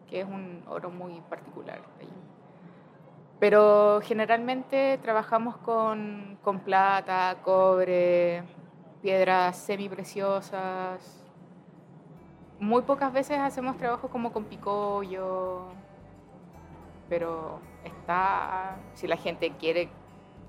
que 0.09 0.21
es 0.21 0.27
un 0.27 0.63
oro 0.67 0.91
muy 0.91 1.21
particular. 1.21 1.79
Pero 3.39 3.99
generalmente 4.01 4.97
trabajamos 5.01 5.57
con, 5.57 6.37
plata, 6.63 7.37
cobre, 7.43 8.43
piedras 9.01 9.57
semipreciosas. 9.57 11.23
Muy 12.59 12.83
pocas 12.83 13.11
veces 13.11 13.39
hacemos 13.39 13.77
trabajo 13.77 14.07
como 14.07 14.31
con 14.31 14.45
picollo, 14.45 15.65
pero 17.09 17.59
está, 17.83 18.77
si 18.93 19.07
la 19.07 19.17
gente 19.17 19.51
quiere 19.59 19.89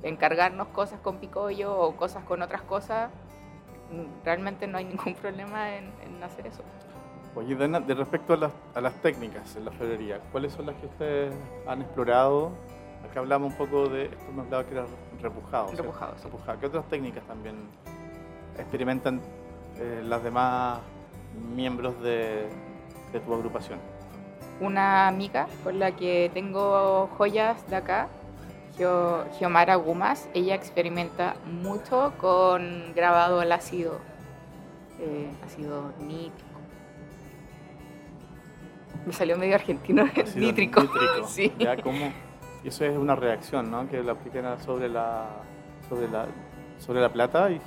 encargarnos 0.02 0.68
cosas 0.68 1.00
con 1.00 1.18
picollo 1.18 1.78
o 1.78 1.96
cosas 1.96 2.24
con 2.24 2.42
otras 2.42 2.62
cosas, 2.62 3.10
realmente 4.24 4.66
no 4.66 4.78
hay 4.78 4.84
ningún 4.84 5.14
problema 5.20 5.76
en, 5.76 6.22
hacer 6.22 6.46
eso. 6.46 6.62
Oye, 7.34 7.54
Dana, 7.54 7.80
de 7.80 7.94
respecto 7.94 8.32
a 8.32 8.36
las, 8.36 8.52
a 8.74 8.80
las 8.80 8.94
técnicas 9.02 9.56
en 9.56 9.66
la 9.66 9.70
febrería, 9.70 10.20
¿cuáles 10.32 10.52
son 10.52 10.66
las 10.66 10.74
que 10.76 10.86
ustedes 10.86 11.34
han 11.66 11.82
explorado? 11.82 12.52
Acá 13.08 13.20
hablamos 13.20 13.52
un 13.52 13.58
poco 13.58 13.88
de, 13.88 14.06
esto 14.06 14.32
me 14.34 14.42
hablaba 14.42 14.64
que 14.64 14.72
era 14.72 14.86
repujado. 15.20 15.70
Repujado, 15.72 16.14
repujado. 16.22 16.60
¿Qué 16.60 16.66
otras 16.66 16.88
técnicas 16.88 17.24
también 17.24 17.56
experimentan 18.58 19.20
eh, 19.78 20.02
las 20.04 20.22
demás 20.24 20.80
miembros 21.54 22.00
de, 22.02 22.48
tu 23.24 23.34
agrupación? 23.34 23.78
Una 24.60 25.08
amiga 25.08 25.46
con 25.62 25.78
la 25.78 25.92
que 25.92 26.30
tengo 26.32 27.08
joyas 27.16 27.68
de 27.68 27.76
acá, 27.76 28.08
Giomara 28.76 29.76
Gumas, 29.76 30.28
ella 30.34 30.54
experimenta 30.54 31.36
mucho 31.44 32.12
con 32.18 32.92
grabado 32.94 33.40
al 33.40 33.52
ácido, 33.52 33.98
eh, 35.00 35.30
ácido 35.44 35.92
nítrico. 36.00 36.46
Me 39.06 39.12
salió 39.12 39.36
medio 39.38 39.54
argentino, 39.54 40.04
nítrico. 40.36 40.82
nítrico. 40.82 41.26
Sí. 41.26 41.52
Y 42.64 42.68
eso 42.68 42.84
es 42.84 42.96
una 42.96 43.14
reacción, 43.14 43.70
¿no? 43.70 43.88
Que 43.88 44.02
la 44.02 44.12
aplican 44.12 44.60
sobre 44.60 44.88
la, 44.88 45.26
sobre 45.88 46.08
la, 46.08 46.26
sobre 46.78 47.00
la 47.00 47.12
plata 47.12 47.50
y 47.50 47.60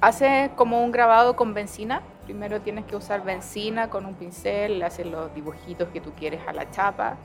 Hace 0.00 0.52
como 0.54 0.84
un 0.84 0.92
grabado 0.92 1.34
con 1.34 1.54
benzina. 1.54 2.02
Primero 2.24 2.60
tienes 2.60 2.84
que 2.84 2.94
usar 2.94 3.24
benzina 3.24 3.90
con 3.90 4.06
un 4.06 4.14
pincel, 4.14 4.80
haces 4.82 5.06
los 5.06 5.34
dibujitos 5.34 5.88
que 5.88 6.00
tú 6.00 6.12
quieres 6.12 6.40
a 6.46 6.52
la 6.52 6.70
chapa. 6.70 7.16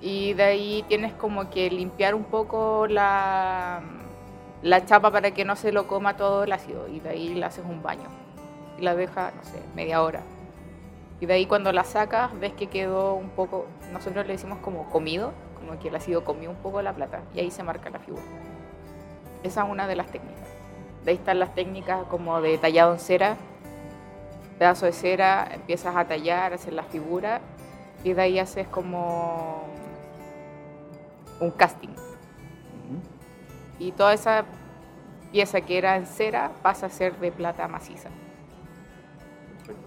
Y 0.00 0.34
de 0.34 0.42
ahí 0.42 0.84
tienes 0.88 1.12
como 1.14 1.50
que 1.50 1.70
limpiar 1.70 2.14
un 2.14 2.24
poco 2.24 2.86
la, 2.86 3.82
la 4.62 4.84
chapa 4.84 5.10
para 5.10 5.32
que 5.32 5.44
no 5.44 5.56
se 5.56 5.72
lo 5.72 5.86
coma 5.86 6.16
todo 6.16 6.44
el 6.44 6.52
ácido. 6.52 6.88
Y 6.88 7.00
de 7.00 7.10
ahí 7.10 7.34
le 7.34 7.44
haces 7.44 7.64
un 7.64 7.82
baño. 7.82 8.08
Y 8.78 8.82
la 8.82 8.94
dejas, 8.94 9.34
no 9.34 9.42
sé, 9.44 9.60
media 9.74 10.02
hora. 10.02 10.22
Y 11.20 11.26
de 11.26 11.34
ahí 11.34 11.46
cuando 11.46 11.72
la 11.72 11.84
sacas 11.84 12.38
ves 12.38 12.52
que 12.52 12.66
quedó 12.66 13.14
un 13.14 13.30
poco, 13.30 13.66
nosotros 13.92 14.26
le 14.26 14.34
decimos 14.34 14.58
como 14.58 14.90
comido, 14.90 15.32
como 15.58 15.78
que 15.78 15.88
el 15.88 15.96
ácido 15.96 16.24
comió 16.24 16.50
un 16.50 16.56
poco 16.56 16.82
la 16.82 16.92
plata. 16.92 17.22
Y 17.34 17.40
ahí 17.40 17.50
se 17.50 17.62
marca 17.62 17.88
la 17.88 17.98
figura. 17.98 18.22
Esa 19.42 19.64
es 19.64 19.70
una 19.70 19.86
de 19.86 19.96
las 19.96 20.08
técnicas. 20.08 20.48
De 21.04 21.12
ahí 21.12 21.16
están 21.16 21.38
las 21.38 21.54
técnicas 21.54 22.04
como 22.10 22.40
de 22.40 22.58
tallado 22.58 22.92
en 22.92 22.98
cera, 22.98 23.36
pedazo 24.58 24.86
de 24.86 24.92
cera, 24.92 25.48
empiezas 25.52 25.94
a 25.94 26.06
tallar, 26.06 26.52
hacer 26.52 26.72
la 26.72 26.82
figura 26.82 27.40
y 28.04 28.12
de 28.12 28.22
ahí 28.22 28.38
haces 28.38 28.66
como 28.68 29.64
un 31.40 31.50
casting. 31.50 31.90
Y 33.78 33.92
toda 33.92 34.14
esa 34.14 34.44
pieza 35.32 35.60
que 35.60 35.76
era 35.76 35.96
en 35.96 36.06
cera 36.06 36.50
pasa 36.62 36.86
a 36.86 36.90
ser 36.90 37.18
de 37.18 37.30
plata 37.30 37.68
maciza. 37.68 38.08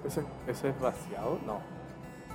¿Ese, 0.05 0.69
es 0.69 0.79
vaciado? 0.79 1.39
No. 1.45 1.59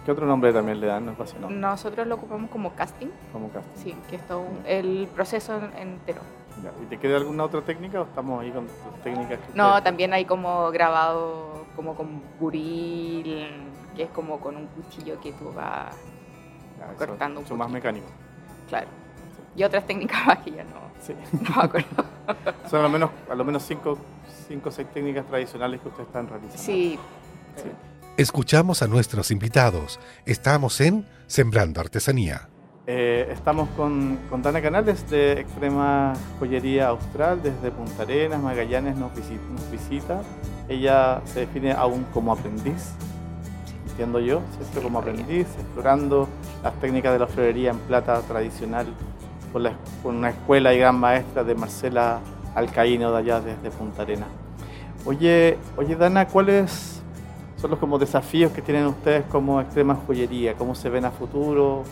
¿Qué 0.05 0.11
otro 0.11 0.27
nombre 0.27 0.53
también 0.53 0.81
le 0.81 0.87
dan? 0.87 1.07
No 1.07 1.51
Nosotros 1.51 2.07
lo 2.07 2.17
ocupamos 2.17 2.51
como 2.51 2.75
casting. 2.75 3.07
Como 3.33 3.49
casting. 3.51 3.83
Sí, 3.83 3.97
que 4.11 4.17
es 4.17 4.27
todo 4.27 4.45
el 4.67 5.09
proceso 5.15 5.61
entero. 5.79 6.21
¿Y 6.83 6.87
te 6.87 6.99
queda 6.99 7.17
alguna 7.17 7.45
otra 7.45 7.63
técnica 7.63 8.01
o 8.01 8.05
estamos 8.05 8.43
ahí 8.43 8.51
con 8.51 8.67
técnicas? 9.03 9.39
no, 9.55 9.83
también 9.83 10.13
hay 10.13 10.25
como 10.25 10.71
grabado 10.71 11.67
como 11.75 11.95
con 11.95 12.23
buril, 12.39 13.49
que 13.97 14.05
es 14.05 14.11
como 14.11 14.39
con 14.39 14.57
un 14.57 14.67
cuchillo 14.67 15.21
que 15.21 15.33
tú 15.33 15.53
vas 15.53 15.97
cortando 16.99 17.41
un 17.41 17.47
poco. 17.47 17.57
más 17.57 17.71
mecánico. 17.71 18.07
Claro. 18.69 18.87
Y 19.57 19.63
otras 19.63 19.87
técnicas 19.87 20.27
más 20.27 20.39
que 20.39 20.53
ya 20.53 20.65
no, 20.65 20.81
sí. 21.01 21.15
no 21.33 21.57
me 21.57 21.63
acuerdo. 21.63 22.05
Son 22.71 22.81
a 22.81 22.83
lo 22.83 22.89
menos, 22.89 23.11
a 23.31 23.35
lo 23.35 23.45
menos 23.45 23.63
cinco, 23.63 23.99
cinco 24.49 24.69
o 24.69 24.73
seis 24.73 24.89
técnicas 24.93 25.27
tradicionales 25.27 25.81
que 25.81 25.89
ustedes 25.89 26.09
están 26.09 26.29
realizando. 26.29 26.63
Sí. 26.63 26.99
sí. 27.57 27.71
Escuchamos 28.17 28.83
a 28.83 28.87
nuestros 28.87 29.31
invitados. 29.31 29.99
Estamos 30.25 30.81
en 30.81 31.07
Sembrando 31.27 31.81
Artesanía. 31.81 32.49
Eh, 32.87 33.29
estamos 33.33 33.69
con, 33.71 34.19
con, 34.29 34.43
Dana 34.43 34.61
Canales 34.61 35.09
de 35.09 35.41
Extrema 35.41 36.13
Joyería 36.39 36.89
Austral, 36.89 37.43
desde 37.43 37.71
Punta 37.71 38.03
Arenas, 38.03 38.43
Magallanes 38.43 38.95
nos 38.95 39.11
visita, 39.71 40.21
Ella 40.69 41.23
se 41.25 41.41
define 41.41 41.73
aún 41.73 42.05
como 42.13 42.31
aprendiz, 42.31 42.91
entiendo 43.89 44.21
yo, 44.21 44.43
¿cierto? 44.59 44.83
Como 44.83 44.99
aprendiz, 44.99 45.47
explorando 45.59 46.29
las 46.63 46.75
técnicas 46.75 47.15
de 47.15 47.21
la 47.21 47.27
florería 47.27 47.71
en 47.71 47.79
plata 47.79 48.21
tradicional 48.21 48.87
con, 50.03 50.17
una 50.17 50.31
escuela 50.31 50.75
y 50.75 50.79
gran 50.79 50.99
maestra 50.99 51.45
de 51.45 51.55
Marcela 51.55 52.21
Alcaíno 52.55 53.13
de 53.13 53.19
allá 53.19 53.41
desde 53.41 53.71
Punta 53.71 54.03
Arenas. 54.03 54.29
Oye, 55.07 55.57
oye 55.77 55.97
Dana, 55.97 56.27
¿cuáles 56.27 57.03
son 57.57 57.71
los 57.71 57.79
como 57.79 57.99
desafíos 57.99 58.53
que 58.53 58.61
tienen 58.61 58.87
ustedes 58.87 59.25
como 59.27 59.61
extrema 59.61 59.95
joyería? 60.07 60.55
¿Cómo 60.55 60.75
se 60.75 60.91
ven 60.91 61.05
a 61.05 61.11
futuro? 61.11 61.85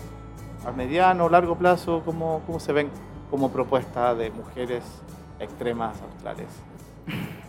a 0.65 0.73
mediano 0.73 1.29
largo 1.29 1.57
plazo, 1.57 2.03
¿cómo, 2.05 2.43
cómo 2.47 2.61
se 2.61 2.73
ven 2.73 2.89
como 3.31 3.51
propuesta 3.51 4.15
de 4.15 4.31
mujeres 4.31 4.85
extremas 5.39 6.01
australes? 6.03 6.49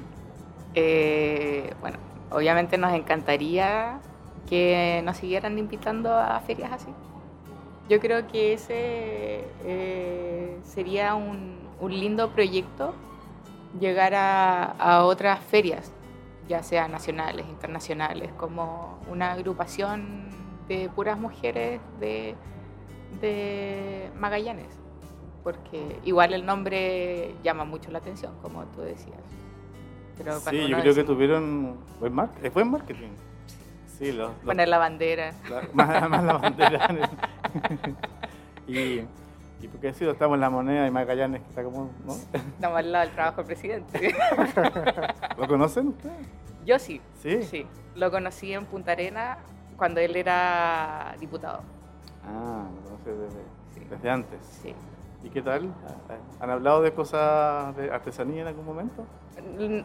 Eh, 0.75 1.71
bueno, 1.81 1.99
obviamente 2.31 2.79
nos 2.79 2.93
encantaría 2.93 3.99
que 4.49 5.03
nos 5.05 5.17
siguieran 5.17 5.59
invitando 5.59 6.11
a 6.11 6.39
ferias 6.39 6.71
así. 6.71 6.87
Yo 7.89 7.99
creo 7.99 8.27
que 8.27 8.53
ese 8.53 9.43
eh, 9.65 10.57
sería 10.63 11.15
un, 11.15 11.57
un, 11.81 11.91
lindo 11.91 12.31
proyecto, 12.31 12.93
llegar 13.79 14.15
a, 14.15 14.63
a, 14.63 15.03
otras 15.03 15.43
ferias, 15.43 15.91
ya 16.47 16.63
sea 16.63 16.87
nacionales, 16.87 17.45
internacionales, 17.47 18.31
como 18.37 18.99
una 19.09 19.33
agrupación 19.33 20.29
de 20.67 20.89
puras 20.95 21.19
mujeres 21.19 21.81
de, 21.99 22.35
de 23.19 24.09
Magallanes, 24.17 24.79
porque 25.43 25.99
igual 26.05 26.33
el 26.33 26.45
nombre 26.45 27.35
llama 27.43 27.65
mucho 27.65 27.91
la 27.91 27.97
atención, 27.97 28.33
como 28.41 28.63
tú 28.67 28.81
decías. 28.81 29.19
Pero 30.17 30.39
sí, 30.39 30.67
yo 30.69 30.79
creo 30.79 30.93
que 30.93 31.03
tuvieron 31.03 31.77
buen, 31.99 32.13
mar 32.13 32.29
buen 32.53 32.69
marketing. 32.69 33.09
Sí, 33.97 34.11
los, 34.11 34.31
Poner 34.43 34.67
la 34.67 34.77
bandera. 34.77 35.33
La, 35.49 35.61
más, 35.73 36.09
más, 36.09 36.23
la 36.23 36.33
bandera. 36.33 36.87
y, 38.67 39.01
y 39.61 39.67
porque 39.71 39.93
sido, 39.93 40.11
estamos 40.11 40.35
en 40.35 40.41
la 40.41 40.49
moneda 40.49 40.83
de 40.83 40.91
Magallanes, 40.91 41.41
que 41.41 41.49
está 41.49 41.63
como, 41.63 41.91
¿no? 42.05 42.13
Estamos 42.13 42.79
al 42.79 42.91
lado 42.91 43.05
del 43.05 43.13
trabajo 43.13 43.37
del 43.37 43.45
presidente. 43.45 44.15
¿Lo 45.37 45.47
conocen 45.47 45.89
ustedes? 45.89 46.27
Yo 46.65 46.79
sí. 46.79 47.01
¿Sí? 47.21 47.43
Sí. 47.43 47.67
Lo 47.95 48.09
conocí 48.09 48.53
en 48.53 48.65
Punta 48.65 48.93
Arena 48.93 49.37
cuando 49.77 49.99
él 49.99 50.15
era 50.15 51.15
diputado. 51.19 51.61
Ah, 52.25 52.65
lo 52.75 52.81
conocí 52.89 53.09
desde, 53.09 53.41
sí. 53.73 53.87
desde 53.89 54.09
antes. 54.09 54.45
Sí. 54.61 54.75
¿Y 55.23 55.29
qué 55.29 55.41
tal? 55.41 55.73
¿Han 56.41 56.49
hablado 56.49 56.81
de 56.81 56.91
cosas 56.91 57.75
de 57.77 57.89
artesanía 57.89 58.41
en 58.41 58.47
algún 58.47 58.65
momento? 58.65 59.05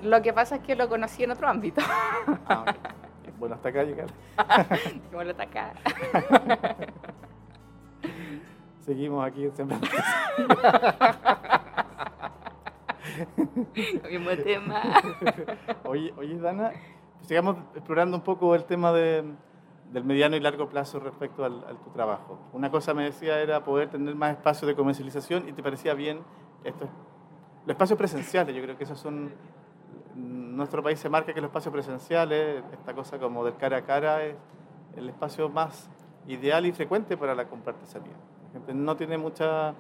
Lo 0.02 0.20
que 0.22 0.32
pasa 0.32 0.56
es 0.56 0.62
que 0.62 0.74
lo 0.74 0.88
conocí 0.88 1.22
en 1.22 1.30
otro 1.30 1.48
ámbito. 1.48 1.80
Ah, 2.48 2.62
okay. 2.62 2.74
Bueno, 3.38 3.54
hasta 3.54 3.68
acá 3.68 3.84
llegar. 3.84 4.08
bueno, 5.12 5.30
hasta 5.30 5.42
acá. 5.44 5.74
Seguimos 8.80 9.24
aquí 9.24 9.48
siempre. 9.54 9.76
Mismo 14.10 14.30
tema. 14.42 14.82
Oye, 15.84 16.12
oye, 16.16 16.38
Dana, 16.38 16.72
sigamos 17.22 17.56
explorando 17.74 18.16
un 18.16 18.22
poco 18.22 18.54
el 18.54 18.64
tema 18.64 18.92
de, 18.92 19.24
del 19.92 20.04
mediano 20.04 20.36
y 20.36 20.40
largo 20.40 20.68
plazo 20.68 21.00
respecto 21.00 21.44
al, 21.44 21.64
a 21.64 21.74
tu 21.74 21.90
trabajo. 21.90 22.38
Una 22.52 22.70
cosa 22.70 22.94
me 22.94 23.04
decía 23.04 23.40
era 23.40 23.64
poder 23.64 23.90
tener 23.90 24.14
más 24.14 24.32
espacio 24.32 24.68
de 24.68 24.74
comercialización 24.74 25.48
y 25.48 25.52
te 25.52 25.62
parecía 25.62 25.94
bien 25.94 26.20
esto, 26.64 26.88
los 27.66 27.70
espacios 27.70 27.98
presenciales. 27.98 28.54
Yo 28.54 28.62
creo 28.62 28.76
que 28.76 28.84
esos 28.84 28.98
son 28.98 29.32
nuestro 30.18 30.82
país 30.82 30.98
se 30.98 31.08
marca 31.08 31.32
que 31.32 31.40
los 31.40 31.48
espacios 31.48 31.72
presenciales, 31.72 32.64
esta 32.72 32.92
cosa 32.94 33.18
como 33.18 33.44
del 33.44 33.56
cara 33.56 33.78
a 33.78 33.82
cara, 33.82 34.24
es 34.24 34.34
el 34.96 35.08
espacio 35.08 35.48
más 35.48 35.88
ideal 36.26 36.66
y 36.66 36.72
frecuente 36.72 37.16
para 37.16 37.34
la 37.34 37.44
compra 37.48 37.72
artesanía. 37.72 38.12
La 38.48 38.52
gente 38.58 38.74
no 38.74 38.96
tiene 38.96 39.16
mucha 39.16 39.74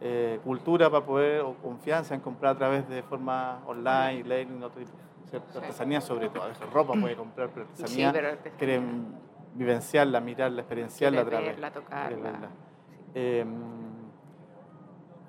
eh, 0.00 0.38
cultura 0.44 0.88
para 0.90 1.04
poder 1.04 1.40
o 1.40 1.54
confianza 1.54 2.14
en 2.14 2.20
comprar 2.20 2.54
a 2.54 2.58
través 2.58 2.88
de 2.88 3.02
forma 3.02 3.60
online, 3.66 4.22
learning, 4.24 4.62
otro 4.62 4.80
tipo, 4.80 4.92
¿cierto? 5.28 5.58
artesanía 5.58 6.00
sobre 6.00 6.28
todo. 6.28 6.44
A 6.44 6.48
veces 6.48 6.70
ropa 6.72 6.92
puede 6.94 7.16
comprar, 7.16 7.48
pero 7.50 7.66
artesanía, 7.66 8.08
Sí, 8.08 8.12
pero 8.14 8.28
artesanía. 8.28 8.58
quieren 8.58 9.06
vivenciarla, 9.54 10.20
mirarla, 10.20 10.60
experienciarla 10.60 11.20
a 11.22 11.24
través. 11.24 11.46
verla, 11.48 11.70
tocarla. 11.72 12.32
Eh, 13.14 13.44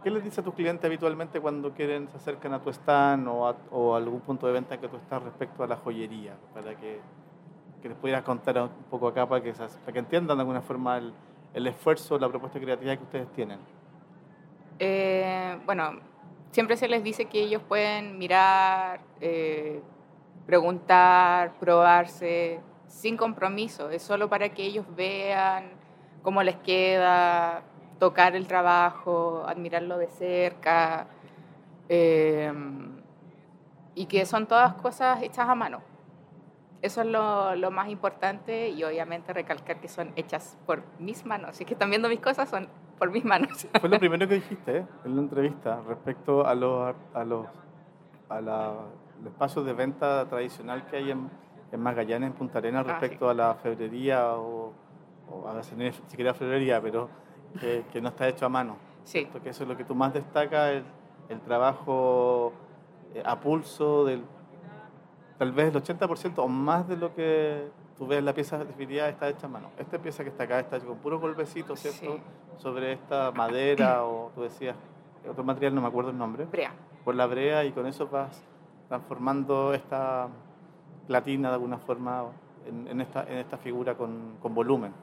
¿Qué 0.07 0.11
les 0.11 0.23
dice 0.23 0.39
a 0.39 0.43
tus 0.45 0.53
clientes 0.53 0.85
habitualmente 0.85 1.41
cuando 1.41 1.73
quieren 1.73 2.07
se 2.07 2.15
acercan 2.15 2.53
a 2.53 2.61
tu 2.61 2.69
stand 2.69 3.27
o 3.27 3.45
a, 3.93 3.97
algún 3.97 4.21
punto 4.21 4.47
de 4.47 4.53
venta 4.53 4.75
en 4.75 4.79
que 4.79 4.87
tú 4.87 4.95
estás 4.95 5.21
respecto 5.21 5.65
a 5.65 5.67
la 5.67 5.75
joyería? 5.75 6.33
Para 6.53 6.75
que, 6.75 7.01
que 7.81 7.89
les 7.89 7.97
pudieras 7.97 8.23
contar 8.23 8.57
un 8.57 8.69
poco 8.89 9.09
acá 9.09 9.27
para 9.27 9.43
que, 9.43 9.53
entiendan 9.93 10.37
de 10.37 10.41
alguna 10.43 10.61
forma 10.61 10.97
el, 10.99 11.13
el 11.53 11.67
esfuerzo, 11.67 12.17
la 12.17 12.29
propuesta 12.29 12.57
creativa 12.57 12.95
que 12.95 13.03
ustedes 13.03 13.27
tienen. 13.33 13.59
Eh, 14.79 15.59
bueno, 15.65 15.99
siempre 16.51 16.77
se 16.77 16.87
les 16.87 17.03
dice 17.03 17.25
que 17.25 17.41
ellos 17.41 17.61
pueden 17.67 18.17
mirar, 18.17 19.01
eh, 19.19 19.81
preguntar, 20.45 21.51
probarse, 21.59 22.61
sin 22.87 23.17
compromiso. 23.17 23.89
Es 23.89 24.03
solo 24.03 24.29
para 24.29 24.47
que 24.47 24.63
ellos 24.63 24.85
vean 24.95 25.65
cómo 26.23 26.43
les 26.43 26.55
queda, 26.55 27.61
tocar 27.99 28.35
el 28.35 28.47
trabajo, 28.47 29.43
admirarlo 29.47 29.97
de 29.97 30.07
cerca. 30.07 31.07
eh, 31.89 32.51
y 33.95 34.05
que 34.05 34.25
son 34.27 34.45
todas 34.45 34.73
cosas 34.75 35.23
hechas 35.23 35.49
a 35.49 35.55
mano. 35.55 35.81
Eso 36.83 37.01
es 37.01 37.07
lo, 37.07 37.55
lo 37.55 37.71
más 37.71 37.89
importante 37.89 38.69
y 38.69 38.83
obviamente 38.83 39.33
recalcar 39.33 39.79
que 39.79 39.87
son 39.87 40.11
hechas 40.15 40.55
por 40.67 40.83
mis 40.99 41.25
manos. 41.25 41.55
Si 41.57 41.63
es 41.63 41.67
que 41.67 41.73
están 41.73 41.89
viendo 41.89 42.07
mis 42.07 42.19
cosas, 42.19 42.47
son 42.49 42.67
por 42.99 43.09
mis 43.09 43.25
manos. 43.25 43.67
Fue 43.81 43.89
lo 43.89 43.97
primero 43.97 44.27
que 44.27 44.35
dijiste 44.35 44.77
¿eh? 44.77 44.85
en 45.03 45.15
la 45.15 45.21
entrevista 45.23 45.81
respecto 45.87 46.45
a 46.45 46.53
los, 46.53 46.93
a 47.15 47.23
los, 47.23 47.47
a 48.29 48.39
la, 48.41 48.73
los 49.23 49.31
espacios 49.33 49.65
de 49.65 49.73
venta 49.73 50.27
tradicional 50.29 50.85
que 50.85 50.97
hay 50.97 51.09
en, 51.11 51.27
en 51.71 51.79
Magallanes, 51.79 52.29
en 52.29 52.33
Punta 52.37 52.59
Arenas, 52.59 52.85
Ah, 52.87 52.91
respecto 52.99 53.27
a 53.27 53.33
la 53.33 53.55
febrería 53.55 54.35
o, 54.35 54.71
o 55.31 55.47
a 55.47 55.53
veces 55.53 55.75
ni 55.75 55.91
siquiera 55.91 56.35
febrería, 56.35 56.79
pero 56.79 57.09
que, 57.59 57.85
que 57.91 58.01
no 58.01 58.09
está 58.09 58.27
hecho 58.27 58.45
a 58.45 58.49
mano. 58.49 58.75
Sí, 59.03 59.27
Porque 59.31 59.49
eso 59.49 59.63
es 59.63 59.69
lo 59.69 59.77
que 59.77 59.83
tú 59.85 59.95
más 59.95 60.13
destacas, 60.13 60.71
el, 60.71 60.83
el 61.29 61.39
trabajo 61.41 62.51
eh, 63.13 63.23
a 63.25 63.39
pulso 63.39 64.05
del 64.05 64.23
tal 65.37 65.51
vez 65.51 65.73
el 65.73 65.81
80% 65.81 66.33
o 66.37 66.47
más 66.47 66.87
de 66.87 66.97
lo 66.97 67.13
que 67.13 67.67
tú 67.97 68.07
ves 68.07 68.23
la 68.23 68.33
pieza 68.33 68.57
definitiva 68.63 69.07
está 69.07 69.29
hecha 69.29 69.47
a 69.47 69.49
mano. 69.49 69.69
Esta 69.77 69.99
pieza 69.99 70.23
que 70.23 70.29
está 70.29 70.43
acá 70.43 70.59
está 70.59 70.77
hecha 70.77 70.85
con 70.85 70.97
puros 70.97 71.21
golpecitos, 71.21 71.79
¿cierto? 71.79 72.15
Sí. 72.17 72.21
Sobre 72.57 72.93
esta 72.93 73.31
madera 73.31 74.03
o 74.03 74.31
tú 74.33 74.41
decías, 74.41 74.75
otro 75.29 75.43
material, 75.43 75.75
no 75.75 75.81
me 75.81 75.87
acuerdo 75.87 76.09
el 76.11 76.17
nombre, 76.17 76.45
brea. 76.45 76.71
por 77.03 77.15
la 77.15 77.27
brea 77.27 77.63
y 77.65 77.71
con 77.71 77.85
eso 77.85 78.07
vas 78.07 78.41
transformando 78.87 79.73
esta 79.73 80.27
platina 81.05 81.49
de 81.49 81.55
alguna 81.55 81.77
forma 81.77 82.25
en, 82.65 82.87
en 82.87 83.01
esta, 83.01 83.23
en 83.23 83.37
esta 83.37 83.57
figura 83.57 83.95
con, 83.95 84.37
con 84.41 84.53
volumen. 84.55 84.93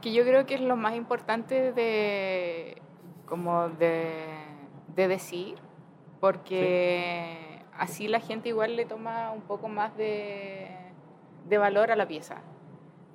Que 0.00 0.12
yo 0.12 0.22
creo 0.24 0.46
que 0.46 0.54
es 0.54 0.60
lo 0.60 0.76
más 0.76 0.94
importante 0.94 1.72
de, 1.72 2.80
como 3.26 3.68
de, 3.68 4.12
de 4.94 5.08
decir, 5.08 5.56
porque 6.20 7.62
así 7.78 8.08
la 8.08 8.20
gente 8.20 8.48
igual 8.48 8.76
le 8.76 8.86
toma 8.86 9.30
un 9.32 9.42
poco 9.42 9.68
más 9.68 9.96
de, 9.96 10.68
de 11.48 11.58
valor 11.58 11.90
a 11.90 11.96
la 11.96 12.06
pieza. 12.06 12.36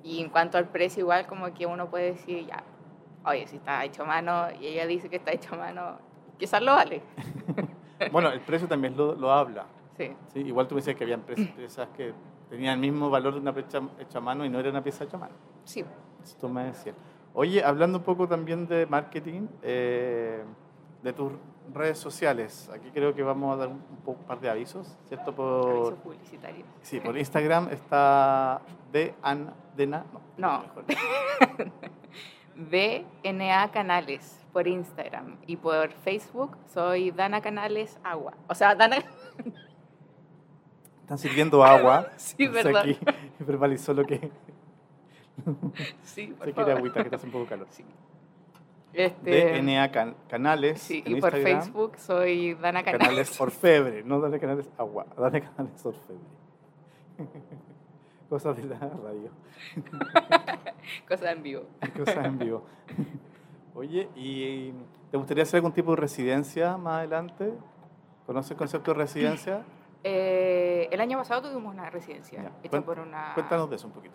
Y 0.04 0.20
en 0.22 0.28
cuanto 0.30 0.58
al 0.58 0.68
precio, 0.68 1.00
igual 1.00 1.26
como 1.26 1.52
que 1.52 1.66
uno 1.66 1.88
puede 1.90 2.12
decir, 2.12 2.46
ya, 2.46 2.62
oye, 3.24 3.46
si 3.48 3.56
está 3.56 3.84
hecho 3.84 4.02
a 4.04 4.06
mano, 4.06 4.46
y 4.60 4.66
ella 4.68 4.86
dice 4.86 5.08
que 5.08 5.16
está 5.16 5.32
hecho 5.32 5.54
a 5.54 5.58
mano, 5.58 5.98
quizás 6.38 6.62
lo 6.62 6.72
vale. 6.74 7.02
Bueno, 8.12 8.28
el 8.30 8.42
precio 8.42 8.68
también 8.68 8.94
lo, 8.94 9.14
lo 9.14 9.32
habla. 9.32 9.64
Sí, 9.96 10.12
¿sí? 10.28 10.40
Igual 10.40 10.68
tú 10.68 10.74
me 10.74 10.82
decías 10.82 10.96
que 10.96 11.04
habían 11.04 11.22
pre- 11.22 11.34
piezas 11.56 11.88
que 11.96 12.12
tenían 12.50 12.74
el 12.74 12.80
mismo 12.92 13.08
valor 13.08 13.32
de 13.32 13.40
una 13.40 13.54
pieza 13.54 13.80
hecha 13.98 14.18
a 14.18 14.20
mano 14.20 14.44
y 14.44 14.50
no 14.50 14.60
era 14.60 14.68
una 14.68 14.82
pieza 14.82 15.04
hecha 15.04 15.16
a 15.16 15.20
mano. 15.20 15.34
sí. 15.64 15.82
Eso 16.26 16.36
tú 16.40 16.48
me 16.48 16.64
decías. 16.64 16.96
Oye, 17.34 17.62
hablando 17.62 17.98
un 17.98 18.04
poco 18.04 18.26
también 18.26 18.66
de 18.66 18.84
marketing, 18.86 19.46
eh, 19.62 20.42
de 21.04 21.12
tus 21.12 21.32
redes 21.72 21.98
sociales, 21.98 22.68
aquí 22.74 22.90
creo 22.92 23.14
que 23.14 23.22
vamos 23.22 23.54
a 23.54 23.56
dar 23.58 23.68
un, 23.68 24.16
par 24.26 24.40
de 24.40 24.50
avisos, 24.50 24.98
¿cierto? 25.06 25.32
Por, 25.34 25.70
Aviso 25.70 25.96
publicitario. 26.02 26.64
sí, 26.82 26.98
por 26.98 27.16
Instagram 27.16 27.68
está 27.70 28.60
de 28.90 29.14
An, 29.22 29.54
de 29.76 29.86
Na- 29.86 30.04
No. 30.36 30.64
BNA 32.56 33.70
Canales 33.72 34.44
por 34.52 34.66
Instagram 34.66 35.36
y 35.46 35.56
por 35.56 35.92
Facebook 35.92 36.56
soy 36.72 37.12
Dana 37.12 37.40
Canales 37.40 37.98
Agua. 38.02 38.34
O 38.48 38.54
sea, 38.54 38.74
Dana... 38.74 38.96
Están 41.02 41.18
sirviendo 41.18 41.62
agua. 41.62 42.08
Sí, 42.16 42.48
verdad. 42.48 42.82
Aquí 42.82 42.98
verbalizó 43.38 43.94
lo 43.94 44.04
que 44.04 44.32
Sí, 46.02 46.28
por 46.28 46.46
se 46.46 46.52
quiere 46.52 46.54
favor. 46.54 46.70
agüita, 46.78 46.94
que 46.94 47.02
está 47.02 47.16
hace 47.16 47.26
un 47.26 47.32
poco 47.32 47.46
calor. 47.46 47.66
Sí. 47.70 47.84
Este, 48.92 49.52
DNA 49.60 49.92
can- 49.92 50.16
Canales. 50.28 50.80
sí, 50.80 51.02
en 51.04 51.16
y 51.18 51.20
por 51.20 51.34
Instagram. 51.34 51.60
Facebook 51.62 51.92
soy 51.98 52.54
Dana 52.54 52.82
Canales. 52.82 53.06
Canales 53.06 53.40
Orfebre, 53.40 54.02
no 54.04 54.20
dale 54.20 54.40
canales 54.40 54.70
agua, 54.78 55.06
dale 55.18 55.42
canales 55.42 55.84
Orfebre. 55.84 56.24
Cosas 58.30 58.56
de 58.56 58.64
la 58.64 58.78
radio, 58.78 59.30
Cosas 61.08 61.32
en 61.36 61.42
vivo. 61.42 61.62
cosas 61.96 62.24
en 62.26 62.38
vivo. 62.38 62.64
Oye, 63.74 64.08
¿y 64.16 64.72
te 65.10 65.16
gustaría 65.16 65.44
hacer 65.44 65.58
algún 65.58 65.72
tipo 65.72 65.90
de 65.92 65.96
residencia 65.98 66.76
más 66.76 66.98
adelante? 66.98 67.52
¿Conoces 68.26 68.50
el 68.52 68.56
concepto 68.56 68.92
de 68.92 68.98
residencia? 68.98 69.62
Eh, 70.02 70.88
el 70.90 71.00
año 71.00 71.18
pasado 71.18 71.48
tuvimos 71.50 71.72
una 71.72 71.88
residencia 71.90 72.42
Ya. 72.42 72.52
hecha 72.64 72.80
por 72.80 72.98
una, 72.98 73.32
Cuéntanos 73.34 73.70
de 73.70 73.76
eso 73.76 73.86
un 73.86 73.92
poquito. 73.92 74.14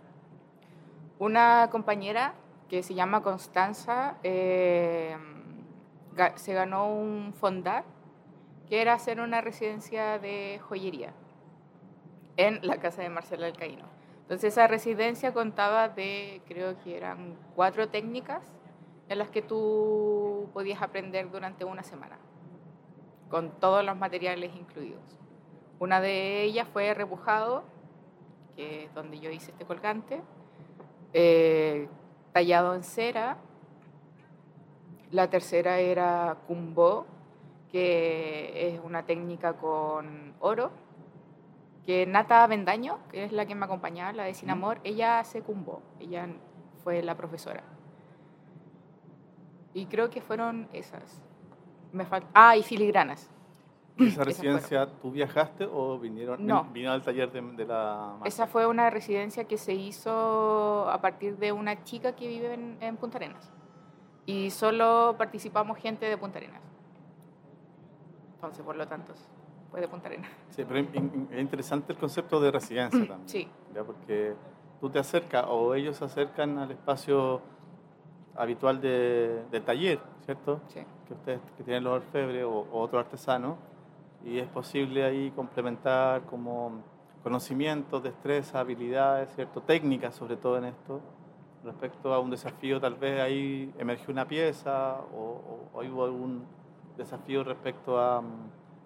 Una 1.21 1.69
compañera 1.71 2.33
que 2.67 2.81
se 2.81 2.95
llama 2.95 3.21
Constanza. 3.21 4.17
eh, 4.23 5.15
se 6.35 6.53
ganó 6.53 6.91
un 6.91 7.33
fondar 7.33 7.85
que 8.67 8.81
era 8.81 8.93
hacer 8.93 9.21
una 9.21 9.39
residencia 9.39 10.17
de 10.17 10.59
joyería. 10.67 11.13
en 12.37 12.65
la 12.65 12.77
casa 12.77 13.03
de 13.03 13.09
Marcela 13.09 13.45
Alcaíno. 13.45 13.85
Entonces 14.21 14.53
esa 14.53 14.65
residencia 14.65 15.31
contaba 15.33 15.89
de, 15.89 16.41
creo 16.47 16.79
que 16.79 16.97
eran 16.97 17.35
cuatro 17.55 17.89
técnicas 17.89 18.41
en 19.09 19.19
las 19.19 19.29
que 19.29 19.43
tú 19.43 20.49
podías 20.53 20.81
aprender 20.81 21.29
durante 21.29 21.65
una 21.65 21.83
semana, 21.83 22.17
con 23.29 23.51
todos 23.59 23.85
los 23.85 23.95
materiales 23.95 24.55
incluidos. 24.55 25.19
Una 25.77 26.01
de 26.01 26.43
ellas 26.43 26.67
fue 26.71 26.93
repujado, 26.95 27.63
que 28.55 28.85
es 28.85 28.93
donde 28.95 29.19
yo 29.19 29.29
hice 29.29 29.51
este 29.51 29.65
colgante, 29.65 30.21
eh, 31.13 31.87
tallado 32.33 32.75
en 32.75 32.83
cera. 32.83 33.37
La 35.11 35.29
tercera 35.29 35.79
era 35.79 36.37
cumbo, 36.47 37.05
que 37.71 38.69
es 38.69 38.79
una 38.83 39.05
técnica 39.05 39.53
con 39.53 40.33
oro 40.39 40.71
que 41.85 42.05
Nata 42.05 42.45
Bendaño, 42.47 42.99
que 43.11 43.23
es 43.23 43.31
la 43.31 43.45
que 43.45 43.55
me 43.55 43.65
acompañaba, 43.65 44.13
la 44.13 44.23
de 44.23 44.33
Sin 44.33 44.49
Amor, 44.49 44.79
ella 44.83 45.19
hace 45.19 45.41
cumbo, 45.41 45.81
ella 45.99 46.27
fue 46.83 47.01
la 47.01 47.15
profesora. 47.15 47.63
Y 49.73 49.85
creo 49.87 50.09
que 50.09 50.21
fueron 50.21 50.67
esas. 50.73 51.21
Me 51.91 52.05
Ah, 52.33 52.55
y 52.55 52.63
filigranas. 52.63 53.30
¿Esa 54.01 54.23
residencia 54.25 54.87
tú 55.01 55.11
viajaste 55.11 55.67
o 55.71 55.99
vinieron, 55.99 56.45
no. 56.45 56.65
vino 56.73 56.91
al 56.91 57.01
taller 57.01 57.31
de, 57.31 57.65
la... 57.65 58.17
Esa 58.25 58.47
fue 58.47 58.67
una 58.67 58.89
residencia 58.89 59.45
que 59.45 59.57
se 59.57 59.73
hizo 59.73 60.89
a 60.89 61.01
partir 61.01 61.37
de 61.37 61.51
una 61.51 61.83
chica 61.83 62.15
que 62.15 62.27
vive 62.27 62.53
en, 62.53 62.77
en 62.81 62.97
Punta 62.97 63.17
Arenas. 63.17 63.51
Y 64.25 64.51
solo 64.51 65.15
participamos 65.17 65.77
gente 65.77 66.05
de 66.05 66.17
Punta 66.17 66.37
Arenas. 66.37 66.61
Entonces, 68.35 68.63
por 68.63 68.75
lo 68.75 68.87
tanto, 68.87 69.13
puede 69.69 69.87
Punta 69.87 70.07
Arenas. 70.07 70.29
Sí, 70.49 70.65
pero 70.67 70.79
es 70.79 71.39
interesante 71.39 71.93
el 71.93 71.99
concepto 71.99 72.39
de 72.39 72.51
residencia 72.51 72.99
también. 73.07 73.29
Sí. 73.29 73.47
¿ya? 73.73 73.83
Porque 73.83 74.35
tú 74.79 74.89
te 74.89 74.99
acercas 74.99 75.45
o 75.47 75.73
ellos 75.75 75.97
se 75.97 76.05
acercan 76.05 76.57
al 76.57 76.71
espacio 76.71 77.41
habitual 78.35 78.81
de, 78.81 79.61
taller, 79.65 79.99
¿cierto? 80.25 80.61
Sí. 80.67 80.81
Que 81.07 81.13
ustedes 81.13 81.39
que 81.57 81.63
tienen 81.63 81.83
los 81.83 81.93
orfebres 81.93 82.43
o, 82.43 82.67
otro 82.71 82.99
artesano 82.99 83.57
y 84.25 84.39
es 84.39 84.47
posible 84.47 85.03
ahí 85.03 85.31
complementar 85.31 86.21
como 86.23 86.83
conocimientos, 87.23 88.03
destreza, 88.03 88.59
habilidades, 88.59 89.33
¿cierto? 89.35 89.61
Técnicas 89.61 90.15
sobre 90.15 90.37
todo 90.37 90.57
en 90.57 90.65
esto 90.65 91.01
respecto 91.63 92.13
a 92.13 92.19
un 92.19 92.31
desafío, 92.31 92.81
tal 92.81 92.95
vez 92.95 93.21
ahí 93.21 93.71
emergió 93.77 94.11
una 94.11 94.27
pieza 94.27 94.97
o, 95.15 95.69
hubo 95.75 96.05
algún 96.05 96.43
desafío 96.97 97.43
respecto 97.43 97.99
a 97.99 98.23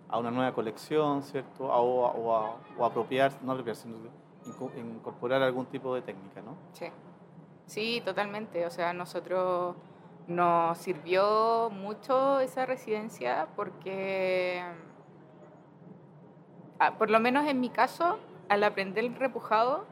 a 0.10 0.18
una 0.18 0.32
nueva 0.32 0.54
colección, 0.54 1.24
¿cierto? 1.24 1.66
O, 1.66 2.06
o, 2.06 2.36
a, 2.36 2.58
o 2.78 2.86
apropiar, 2.86 3.32
no 3.42 3.52
apropiar, 3.52 3.76
sino 3.76 3.96
incorporar 4.78 5.42
algún 5.42 5.66
tipo 5.66 5.94
de 5.96 6.02
técnica, 6.02 6.42
¿no? 6.42 6.56
Sí, 6.74 6.86
sí, 7.66 8.02
totalmente. 8.06 8.66
O 8.66 8.70
sea, 8.70 8.94
nosotros 8.94 9.76
nos 10.28 10.78
sirvió 10.78 11.70
mucho 11.72 12.40
esa 12.40 12.66
residencia 12.66 13.48
porque, 13.56 14.64
por 16.98 17.10
lo 17.10 17.20
menos 17.20 17.48
en 17.48 17.60
mi 17.60 17.70
caso, 17.70 18.20
al 18.50 18.64
aprender 18.64 19.04
el 19.06 19.16
repujado, 19.16 19.86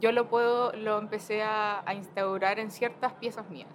yo 0.00 0.12
lo 0.12 0.28
puedo, 0.28 0.72
lo 0.72 0.98
empecé 0.98 1.42
a, 1.42 1.82
a 1.88 1.94
instaurar 1.94 2.58
en 2.58 2.70
ciertas 2.70 3.14
piezas 3.14 3.48
mías, 3.48 3.70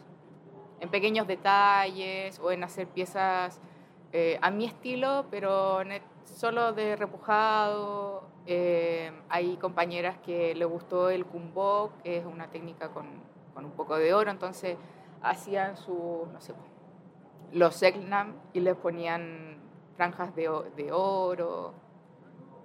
en 0.80 0.90
pequeños 0.90 1.28
detalles 1.28 2.40
o 2.40 2.52
en 2.52 2.64
hacer 2.64 2.88
piezas 2.88 3.60
eh, 4.14 4.38
a 4.42 4.52
mi 4.52 4.66
estilo, 4.66 5.26
pero 5.32 5.80
solo 6.26 6.74
de 6.74 6.96
repujado. 6.96 8.30
Eh, 8.46 9.12
hay 9.30 9.56
compañeras 9.58 10.18
que 10.18 10.54
le 10.56 10.66
gustó 10.66 11.10
el 11.10 11.26
kumbok, 11.26 12.02
que 12.02 12.18
es 12.18 12.26
una 12.26 12.48
técnica 12.50 12.90
con, 12.90 13.08
con, 13.54 13.66
un 13.66 13.72
poco 13.72 13.96
de 13.98 14.14
oro, 14.14 14.32
entonces 14.32 14.78
hacían 15.22 15.78
su, 15.78 16.28
no 16.34 16.42
sé, 16.42 16.54
los 17.54 17.76
segnam 17.76 18.34
y 18.54 18.60
les 18.62 18.76
ponían 18.76 19.60
franjas 19.96 20.36
de, 20.36 20.50
de 20.76 20.92
oro. 20.92 21.74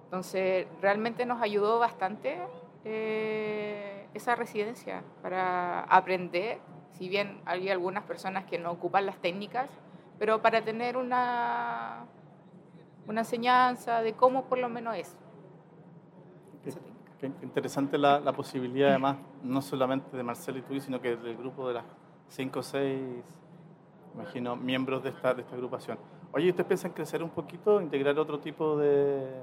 Entonces, 0.07 0.69
realmente 0.81 1.27
nos 1.27 1.43
ayudó 1.43 1.81
bastante 1.81 2.39
eh, 2.85 4.07
esa 4.15 4.37
residencia 4.37 5.03
para 5.21 5.81
aprender, 5.81 6.61
si 6.93 7.09
bien 7.09 7.41
hay 7.45 7.69
algunas 7.71 8.05
personas 8.05 8.45
que 8.45 8.57
no 8.57 8.71
ocupan 8.71 9.05
las 9.05 9.17
técnicas, 9.17 9.69
pero 10.21 10.41
para 10.41 10.63
tener 10.63 10.97
una, 10.97 12.07
una 13.09 13.21
enseñanza 13.23 14.01
de 14.03 14.13
cómo 14.13 14.45
por 14.45 14.59
lo 14.59 14.69
menos 14.69 14.97
es. 14.97 15.17
Qué, 17.19 17.27
interesante 17.43 17.99
la, 17.99 18.21
la, 18.21 18.33
posibilidad, 18.33 18.91
además, 18.91 19.17
no 19.43 19.61
solamente 19.61 20.17
de 20.17 20.23
Marcelo 20.23 20.59
y 20.59 20.63
tú, 20.63 20.79
sino 20.79 21.01
que 21.01 21.17
del 21.17 21.37
grupo 21.37 21.67
de 21.67 21.75
las 21.75 21.85
cinco 22.29 22.61
o 22.61 22.63
seis, 22.63 23.01
imagino, 24.15 24.55
miembros 24.55 25.03
de 25.03 25.09
esta, 25.11 25.35
de 25.35 25.43
esta 25.43 25.57
agrupación. 25.57 25.99
Oye, 26.33 26.51
¿ustedes 26.51 26.67
piensan 26.69 26.93
crecer 26.93 27.23
un 27.23 27.31
poquito, 27.31 27.81
integrar 27.81 28.17
otro 28.19 28.39
tipo 28.39 28.77
de, 28.77 29.43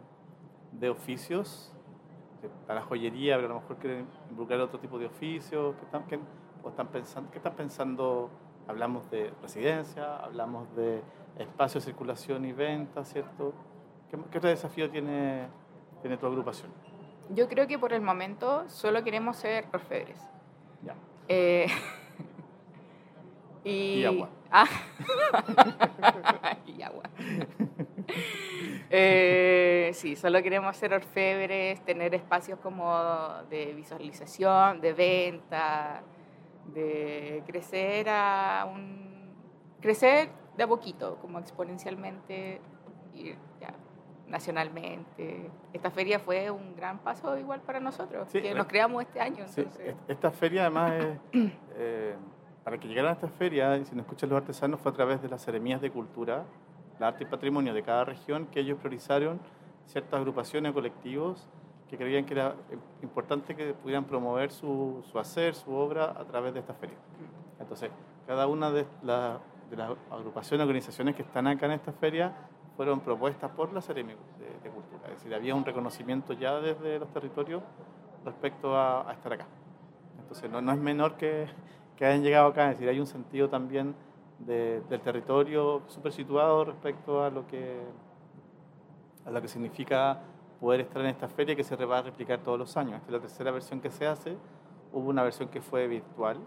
de 0.79 0.89
oficios? 0.89 1.71
Para 2.67 2.81
la 2.81 2.85
joyería, 2.85 3.35
pero 3.35 3.47
a 3.47 3.53
lo 3.53 3.61
mejor 3.61 3.77
quieren 3.77 4.05
involucrar 4.29 4.59
otro 4.59 4.79
tipo 4.79 4.99
de 4.99 5.05
oficios. 5.05 5.75
¿Qué 5.75 5.85
están, 5.85 6.05
qué, 6.07 6.19
o 6.61 6.69
están 6.69 6.87
pensando, 6.87 7.31
¿Qué 7.31 7.37
están 7.37 7.53
pensando 7.55 8.29
Hablamos 8.67 9.09
de 9.11 9.33
residencia, 9.41 10.15
hablamos 10.17 10.73
de 10.75 11.01
espacio 11.37 11.81
de 11.81 11.85
circulación 11.85 12.45
y 12.45 12.53
venta, 12.53 13.03
¿cierto? 13.03 13.53
¿Qué, 14.09 14.37
otro 14.37 14.49
desafío 14.49 14.89
tiene, 14.89 15.47
tiene 16.01 16.15
tu 16.15 16.25
agrupación? 16.27 16.71
Yo 17.29 17.49
creo 17.49 17.67
que 17.67 17.77
por 17.77 17.91
el 17.91 18.01
momento 18.01 18.63
solo 18.69 19.03
queremos 19.03 19.35
ser 19.35 19.65
orfebres. 19.73 20.17
Ya. 20.81 20.95
Eh, 21.27 21.67
y, 23.65 24.05
agua. 24.05 24.29
Ah. 24.49 24.67
y 26.65 26.81
agua. 26.81 27.03
Eh, 28.95 29.62
sí, 30.03 30.17
solo 30.17 30.43
queremos 30.43 30.75
ser 30.75 30.93
orfebres, 30.93 31.79
tener 31.85 32.13
espacios 32.13 32.59
como 32.59 32.93
de 33.49 33.73
visualización, 33.73 34.81
de 34.81 34.91
venta, 34.91 36.01
de 36.73 37.41
crecer 37.47 38.09
a 38.09 38.67
un 38.69 39.31
crecer 39.79 40.29
de 40.57 40.63
a 40.63 40.67
poquito, 40.67 41.17
como 41.21 41.39
exponencialmente 41.39 42.59
y 43.13 43.29
ya, 43.61 43.73
nacionalmente. 44.27 45.49
Esta 45.71 45.89
feria 45.89 46.19
fue 46.19 46.51
un 46.51 46.75
gran 46.75 46.99
paso 46.99 47.37
igual 47.37 47.61
para 47.61 47.79
nosotros, 47.79 48.27
que 48.29 48.51
eh, 48.51 48.53
nos 48.53 48.67
creamos 48.67 49.03
este 49.03 49.21
año. 49.21 49.45
esta 50.09 50.31
feria 50.31 50.63
además 50.63 50.91
es, 51.01 51.17
eh, 51.77 52.15
para 52.65 52.77
que 52.77 52.89
llegaran 52.89 53.11
a 53.11 53.13
esta 53.13 53.29
feria, 53.29 53.77
y 53.77 53.85
si 53.85 53.95
no 53.95 54.01
escuchan 54.01 54.29
los 54.29 54.37
artesanos, 54.37 54.81
fue 54.81 54.91
a 54.91 54.95
través 54.95 55.21
de 55.21 55.29
las 55.29 55.41
ceremonias 55.45 55.79
de 55.79 55.89
cultura, 55.91 56.43
la 56.99 57.07
arte 57.07 57.23
y 57.23 57.27
patrimonio 57.27 57.73
de 57.73 57.83
cada 57.83 58.03
región, 58.03 58.47
que 58.47 58.59
ellos 58.59 58.77
priorizaron 58.79 59.39
ciertas 59.87 60.19
agrupaciones 60.19 60.71
o 60.71 60.73
colectivos 60.73 61.47
que 61.89 61.97
creían 61.97 62.25
que 62.25 62.33
era 62.33 62.55
importante 63.01 63.55
que 63.55 63.73
pudieran 63.73 64.05
promover 64.05 64.51
su, 64.51 65.03
su 65.11 65.19
hacer, 65.19 65.53
su 65.53 65.71
obra 65.71 66.05
a 66.05 66.25
través 66.25 66.53
de 66.53 66.59
esta 66.61 66.73
feria. 66.73 66.97
Entonces, 67.59 67.91
cada 68.25 68.47
una 68.47 68.71
de, 68.71 68.85
las 69.03 69.39
agrupaciones, 70.11 70.63
organizaciones 70.65 71.15
que 71.15 71.21
están 71.21 71.47
acá 71.47 71.65
en 71.65 71.73
esta 71.73 71.91
feria 71.91 72.33
fueron 72.75 73.01
propuestas 73.01 73.51
por 73.51 73.71
la 73.73 73.81
Seremi 73.81 74.13
de, 74.13 74.69
Cultura. 74.69 75.03
Es 75.09 75.15
decir, 75.15 75.33
había 75.35 75.53
un 75.53 75.63
reconocimiento 75.63 76.33
ya 76.33 76.59
desde 76.59 76.99
los 76.99 77.09
territorios 77.13 77.61
respecto 78.25 78.75
a, 78.75 79.11
estar 79.11 79.33
acá. 79.33 79.45
Entonces, 80.19 80.49
no, 80.49 80.61
no, 80.61 80.71
es 80.71 80.79
menor 80.79 81.15
que, 81.15 81.47
que 81.95 82.05
hayan 82.05 82.23
llegado 82.23 82.47
acá, 82.47 82.71
es 82.71 82.77
decir, 82.77 82.89
hay 82.89 82.99
un 82.99 83.07
sentido 83.07 83.49
también 83.49 83.93
del 84.39 85.01
territorio 85.01 85.83
súper 85.87 86.11
situado 86.11 86.65
respecto 86.65 87.23
a 87.23 87.29
lo 87.29 87.45
que, 87.47 87.81
a 89.25 89.31
lo 89.31 89.41
que 89.41 89.47
significa 89.47 90.19
poder 90.59 90.81
estar 90.81 91.01
en 91.01 91.07
esta 91.07 91.27
feria 91.27 91.55
que 91.55 91.63
se 91.63 91.75
va 91.75 91.97
a 91.97 92.01
replicar 92.01 92.39
todos 92.39 92.57
los 92.57 92.77
años. 92.77 92.95
Esta 92.95 93.07
es 93.07 93.13
la 93.13 93.19
tercera 93.19 93.51
versión 93.51 93.81
que 93.81 93.91
se 93.91 94.07
hace. 94.07 94.37
Hubo 94.91 95.09
una 95.09 95.23
versión 95.23 95.49
que 95.49 95.61
fue 95.61 95.87
virtual. 95.87 96.37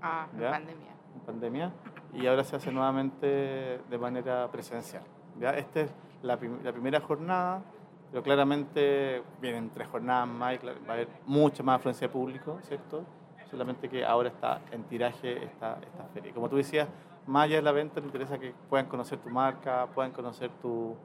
Ah, 0.00 0.28
en 0.32 0.50
pandemia. 0.50 0.92
En 1.14 1.20
pandemia. 1.20 1.72
Y 2.14 2.26
ahora 2.26 2.44
se 2.44 2.56
hace 2.56 2.70
nuevamente 2.70 3.80
de 3.90 3.98
manera 3.98 4.48
presencial. 4.50 5.02
¿ya? 5.40 5.50
Esta 5.50 5.80
es 5.80 5.90
la, 6.22 6.38
la 6.62 6.72
primera 6.72 7.00
jornada, 7.00 7.62
pero 8.10 8.22
claramente 8.22 9.22
vienen 9.40 9.70
tres 9.70 9.88
jornadas 9.88 10.28
más 10.28 10.54
y 10.54 10.66
va 10.66 10.72
a 10.88 10.92
haber 10.92 11.08
mucha 11.26 11.62
más 11.62 11.76
afluencia 11.76 12.06
de 12.06 12.12
público, 12.12 12.58
¿cierto? 12.62 13.04
Solamente 13.50 13.88
que 13.88 14.04
ahora 14.04 14.28
está 14.28 14.60
en 14.70 14.84
tiraje 14.84 15.44
esta, 15.44 15.78
esta 15.82 16.04
feria. 16.12 16.32
Como 16.32 16.48
tú 16.48 16.56
decías, 16.56 16.88
más 17.26 17.44
allá 17.44 17.56
de 17.56 17.62
la 17.62 17.72
venta, 17.72 18.00
te 18.00 18.06
interesa 18.06 18.38
que 18.38 18.54
puedan 18.68 18.86
conocer 18.86 19.18
tu 19.18 19.30
marca, 19.30 19.88
puedan 19.94 20.12
conocer 20.12 20.50
tu, 20.62 20.96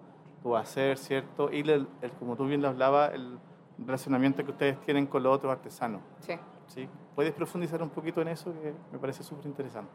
tu 0.44 0.56
hacer, 0.56 0.98
¿cierto? 0.98 1.52
Y 1.52 1.62
el, 1.62 1.88
como 2.20 2.36
tú 2.36 2.46
bien 2.46 2.62
lo 2.62 2.68
hablaba, 2.68 3.08
el 3.08 3.40
relacionamiento 3.80 4.44
que 4.44 4.52
ustedes 4.52 4.80
tienen 4.82 5.08
con 5.08 5.24
los 5.24 5.36
otros 5.36 5.52
artesanos. 5.52 6.02
Sí. 6.20 6.34
¿Sí? 6.68 6.88
¿Puedes 7.16 7.34
profundizar 7.34 7.82
un 7.82 7.90
poquito 7.90 8.22
en 8.22 8.28
eso 8.28 8.54
que 8.54 8.74
me 8.92 9.00
parece 9.00 9.24
súper 9.24 9.46
interesante? 9.48 9.92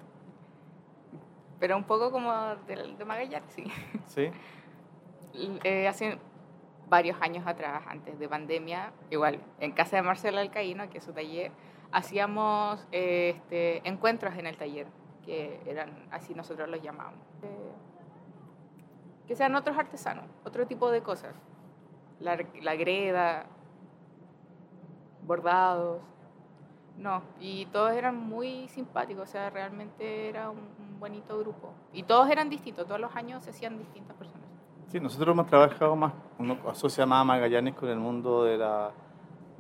Pero 1.61 1.77
un 1.77 1.85
poco 1.85 2.11
como 2.11 2.33
de, 2.67 2.95
de 2.97 3.05
Magallanes, 3.05 3.53
sí. 3.53 3.65
¿Sí? 4.07 4.31
Eh, 5.65 5.91
varios 6.89 7.21
años 7.21 7.47
atrás, 7.47 7.83
antes 7.87 8.19
de 8.19 8.29
pandemia, 8.29 8.93
igual 9.11 9.41
en 9.61 9.73
casa 9.73 9.97
de 9.97 10.03
Marcela 10.03 10.41
Alcaíno, 10.41 10.89
que 10.89 10.99
es 10.99 11.05
su 11.05 11.13
taller, 11.13 11.53
hacíamos 11.93 12.87
eh, 12.93 13.35
este, 13.37 13.87
encuentros 13.87 14.37
en 14.37 14.47
el 14.47 14.57
taller, 14.57 14.87
que 15.25 15.61
eran 15.67 16.09
así 16.11 16.35
nosotros 16.35 16.69
los 16.69 16.83
llamamos. 16.83 17.21
Eh, 17.43 17.73
que 19.29 19.37
sean 19.37 19.55
otros 19.55 19.77
artesanos, 19.77 20.25
otro 20.45 20.67
tipo 20.67 20.91
de 20.91 21.03
cosas. 21.03 21.35
La, 22.19 22.35
greda, 22.75 23.45
bordados. 25.23 26.01
No, 26.97 27.23
y 27.39 27.67
todos 27.67 27.93
eran 27.93 28.17
muy 28.17 28.67
simpáticos, 28.69 29.29
o 29.29 29.31
sea, 29.31 29.51
realmente 29.51 30.29
era 30.29 30.51
un, 30.51 30.59
un 30.59 30.99
bonito 30.99 31.39
grupo. 31.39 31.73
Y 31.93 32.03
todos 32.03 32.29
eran 32.29 32.49
distintos, 32.49 32.87
todos 32.87 33.01
los 33.01 33.15
años 33.15 33.45
se 33.45 33.51
hacían 33.51 33.79
distintas 33.79 34.17
personas. 34.17 34.49
Sí, 34.89 34.99
nosotros 34.99 35.35
hemos 35.35 35.47
trabajado 35.47 35.95
más, 35.95 36.15
uno 36.39 36.59
asocia 36.67 37.07
más 37.07 37.21
a 37.21 37.25
Magallanes 37.25 37.75
con 37.75 37.91
el 37.91 37.99
mundo 37.99 38.43
de 38.43 38.57
la, 38.57 38.91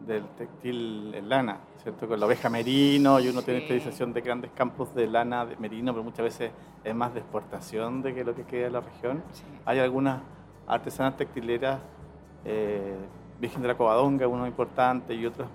del 0.07 0.25
textil 0.37 1.13
en 1.15 1.29
lana, 1.29 1.59
¿cierto? 1.83 2.07
Con 2.09 2.19
la 2.21 2.27
oveja 2.27 2.49
merino 2.49 3.21
y 3.21 3.29
uno 3.29 3.43
tiene 3.43 3.61
Sí. 3.61 3.67
esta 3.67 3.75
sensación 3.85 4.13
de 4.13 4.21
grandes 4.21 4.51
campos 4.55 4.95
de 4.95 5.07
lana 5.07 5.45
de 5.45 5.57
merino, 5.57 5.93
pero 5.93 6.03
muchas 6.05 6.25
veces 6.25 6.53
es 6.85 6.95
más 6.95 7.13
de 7.15 7.21
exportación 7.21 8.03
de 8.03 8.15
que 8.15 8.25
lo 8.25 8.35
que 8.35 8.45
queda 8.45 8.67
en 8.69 8.73
la 8.75 8.81
región. 8.81 9.23
Sí. 9.33 9.43
Hay 9.65 9.79
algunas 9.81 10.21
artesanas 10.67 11.17
textileras, 11.17 11.81
eh, 12.45 12.95
Virgen 13.41 13.63
de 13.63 13.69
la 13.69 13.77
Covadonga, 13.77 14.27
uno 14.27 14.47
importante, 14.47 15.15
y 15.15 15.25
otras, 15.27 15.49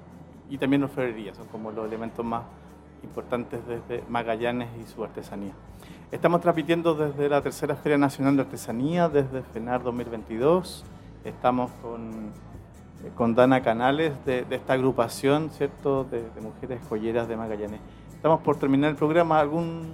y 0.50 0.58
también 0.58 0.84
orfebrería, 0.84 1.34
son 1.34 1.48
como 1.48 1.72
los 1.72 1.86
elementos 1.86 2.24
más 2.26 2.44
importantes 3.04 3.60
desde 3.68 4.04
Magallanes 4.10 4.70
y 4.82 4.86
su 4.90 5.04
artesanía. 5.04 5.54
Estamos 6.12 6.42
transmitiendo 6.42 6.94
desde 6.96 7.28
la 7.28 7.42
Tercera 7.42 7.76
Feria 7.76 7.98
Nacional 7.98 8.36
de 8.38 8.44
Artesanía, 8.44 9.10
desde 9.10 9.42
FENAR 9.42 9.84
2022. 9.84 10.86
Estamos 11.26 11.72
con, 11.82 12.32
con 13.16 13.36
Dana 13.36 13.62
Canales 13.62 14.14
de, 14.26 14.46
esta 14.50 14.74
agrupación, 14.74 15.50
¿cierto?, 15.52 16.04
de, 16.06 16.24
mujeres 16.42 16.80
joyeras 16.88 17.28
de 17.28 17.38
Magallanes. 17.38 17.80
Estamos 18.14 18.42
por 18.42 18.58
terminar 18.58 18.90
el 18.90 18.96
programa. 18.96 19.40
¿Algún, 19.40 19.92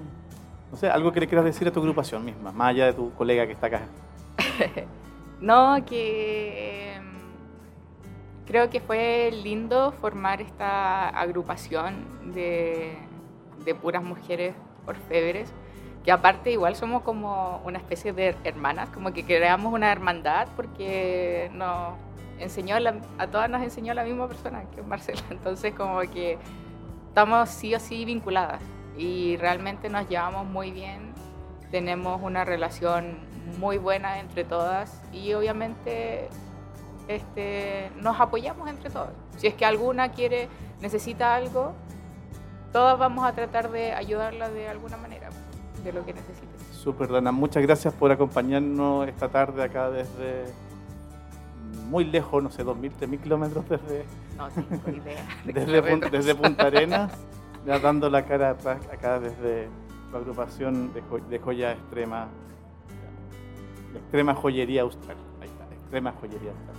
no 0.72 0.78
sé, 0.78 0.90
algo 0.90 1.12
que 1.12 1.20
le 1.20 1.28
quieras 1.28 1.46
decir 1.46 1.68
a 1.68 1.72
tu 1.72 1.80
agrupación 1.80 2.24
misma, 2.24 2.52
más 2.52 2.70
allá 2.70 2.86
de 2.86 2.94
tu 2.94 3.12
colega 3.14 3.46
que 3.46 3.54
está 3.54 3.68
acá? 3.68 3.82
No, 5.42 5.86
que 5.86 6.96
em, 6.96 7.06
creo 8.46 8.70
que 8.70 8.82
fue 8.82 9.32
lindo 9.32 9.94
formar 9.94 10.42
esta 10.42 11.08
agrupación 11.08 12.34
de, 12.34 12.98
de 13.64 13.74
puras 13.74 14.04
mujeres 14.04 14.54
orfebres, 14.86 15.54
que 16.04 16.12
aparte 16.12 16.52
igual 16.52 16.76
somos 16.76 17.04
como 17.04 17.62
una 17.64 17.78
especie 17.78 18.12
de 18.12 18.36
hermanas, 18.44 18.90
como 18.90 19.14
que 19.14 19.24
creamos 19.24 19.72
una 19.74 19.94
hermandad 19.94 20.50
porque 20.58 21.50
nos 21.54 21.94
enseñó 22.40 22.80
la- 22.80 23.02
a 23.18 23.28
todas 23.28 23.50
nos 23.50 23.62
enseñó 23.62 23.94
la 23.94 24.04
misma 24.04 24.28
persona 24.28 24.64
que 24.74 24.82
es 24.82 24.88
Marcela, 24.88 25.22
entonces 25.30 25.74
como 25.74 26.00
que 26.02 26.38
estamos 27.10 27.50
sí 27.50 27.74
o 27.76 27.80
sí 27.80 28.06
vinculadas 28.06 28.62
y 28.98 29.38
realmente 29.38 29.90
nos 29.90 30.08
llevamos 30.10 30.46
muy 30.46 30.72
bien, 30.72 31.14
tenemos 31.72 32.22
una 32.22 32.44
relación 32.46 33.18
muy 33.60 33.78
buena 33.78 34.20
entre 34.20 34.44
todas 34.44 35.02
y 35.12 35.34
obviamente 35.34 36.30
este, 37.08 37.92
nos 38.02 38.20
apoyamos 38.20 38.70
entre 38.70 38.90
todas. 38.90 39.12
Si 39.38 39.48
es 39.48 39.54
que 39.56 39.66
alguna 39.66 40.10
quiere, 40.12 40.48
necesita 40.82 41.36
algo, 41.36 41.74
todas 42.72 43.00
vamos 43.00 43.26
a 43.26 43.34
tratar 43.34 43.72
de 43.72 43.94
ayudarla 43.94 44.50
de 44.50 44.68
alguna 44.70 44.98
manera, 44.98 45.30
de 45.84 45.94
lo 45.94 46.06
que 46.06 46.14
necesite. 46.14 46.48
Súper, 46.74 47.10
Dana. 47.10 47.32
Muchas 47.32 47.64
gracias 47.64 47.94
por 47.94 48.12
acompañarnos 48.12 49.08
esta 49.08 49.30
tarde 49.30 49.64
acá 49.64 49.90
desde 49.90 50.46
muy 51.90 52.06
lejos, 52.06 52.42
no 52.44 52.50
sé, 52.52 52.64
2.000, 52.66 52.92
3.000 53.00 53.20
kilómetros 53.22 53.68
desde, 53.70 54.06
No 54.38 54.48
idea. 54.92 55.26
de 55.46 55.54
desde, 55.54 55.82
Pun- 55.82 55.84
kilómetros. 55.86 56.12
desde 56.12 56.36
Punta 56.36 56.64
Arenas, 56.68 57.12
ya 57.66 57.80
dando 57.80 58.10
la 58.10 58.26
cara 58.26 58.52
atrás 58.52 58.80
acá 58.94 59.20
desde 59.20 59.68
la 60.12 60.20
agrupación 60.20 60.94
de, 60.94 61.02
jo- 61.02 61.20
de 61.20 61.40
joya 61.40 61.72
extrema, 61.74 62.28
de 63.94 64.00
extrema 64.00 64.36
joyería 64.36 64.84
austral. 64.84 65.18
Ahí 65.42 65.48
está, 65.50 65.66
extrema 65.76 66.14
joyería 66.20 66.52
austral. 66.52 66.76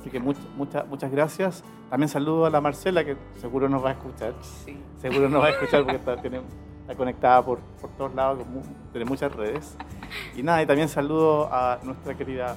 Así 0.00 0.10
que 0.10 0.20
muchas 0.20 0.44
muchas 0.56 0.86
muchas 0.88 1.10
gracias. 1.10 1.64
También 1.90 2.08
saludo 2.08 2.46
a 2.46 2.50
la 2.50 2.60
Marcela, 2.60 3.04
que 3.04 3.16
seguro 3.40 3.68
nos 3.68 3.84
va 3.84 3.90
a 3.90 3.92
escuchar. 3.92 4.34
Sí. 4.42 4.76
Seguro 5.00 5.28
nos 5.28 5.42
va 5.42 5.46
a 5.46 5.50
escuchar 5.50 5.82
porque 5.84 5.96
está, 5.96 6.16
tiene- 6.20 6.40
está 6.82 6.94
conectada 6.94 7.42
por, 7.42 7.58
por 7.80 7.90
todos 7.90 8.14
lados, 8.14 8.38
con 8.38 8.62
tiene 8.92 9.04
muchas 9.06 9.32
redes. 9.34 9.76
Y 10.36 10.42
nada, 10.42 10.62
y 10.62 10.66
también 10.66 10.88
saludo 10.88 11.48
a 11.52 11.78
nuestra 11.84 12.14
querida, 12.14 12.56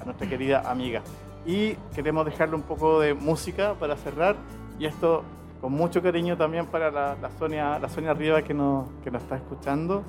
a 0.00 0.04
nuestra 0.04 0.28
querida 0.28 0.68
amiga. 0.70 1.02
Y 1.46 1.74
queremos 1.94 2.24
dejarle 2.24 2.56
un 2.56 2.62
poco 2.62 3.00
de 3.00 3.14
música 3.14 3.74
para 3.74 3.96
cerrar. 3.96 4.36
Y 4.78 4.86
esto 4.86 5.24
con 5.60 5.72
mucho 5.72 6.02
cariño 6.02 6.36
también 6.36 6.66
para 6.66 6.90
la, 6.90 7.16
Sonia, 7.38 7.78
la 7.78 7.88
Sonia 7.88 8.14
Riva 8.14 8.42
que 8.42 8.54
nos, 8.54 8.88
que 9.02 9.10
nos 9.10 9.22
está 9.22 9.36
escuchando. 9.36 10.02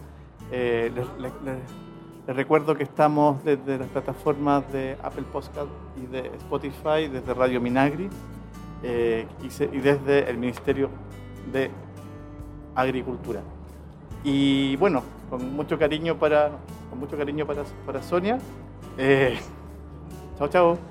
Eh, 0.51 0.91
les, 0.95 2.35
recuerdo 2.35 2.75
que 2.75 2.83
estamos 2.83 3.43
desde 3.43 3.77
las 3.77 3.87
plataformas 3.89 4.71
de 4.71 4.97
Apple 5.03 5.25
Podcast 5.31 5.67
y 6.01 6.05
de 6.05 6.27
Spotify, 6.37 7.07
desde 7.11 7.33
Radio 7.33 7.59
Minagri 7.59 8.09
eh, 8.83 9.27
y 9.41 9.77
desde 9.79 10.29
el 10.29 10.37
Ministerio 10.37 10.89
de 11.51 11.69
Agricultura. 12.75 13.41
Y 14.23 14.75
bueno, 14.77 15.03
con 15.29 15.53
mucho 15.55 15.77
cariño 15.77 16.17
para, 16.17 16.51
con 16.89 16.99
mucho 16.99 17.17
cariño 17.17 17.45
para, 17.45 17.63
para 17.85 18.01
Sonia. 18.01 18.37
Eh, 18.97 19.37
chao, 20.37 20.47
chao. 20.47 20.90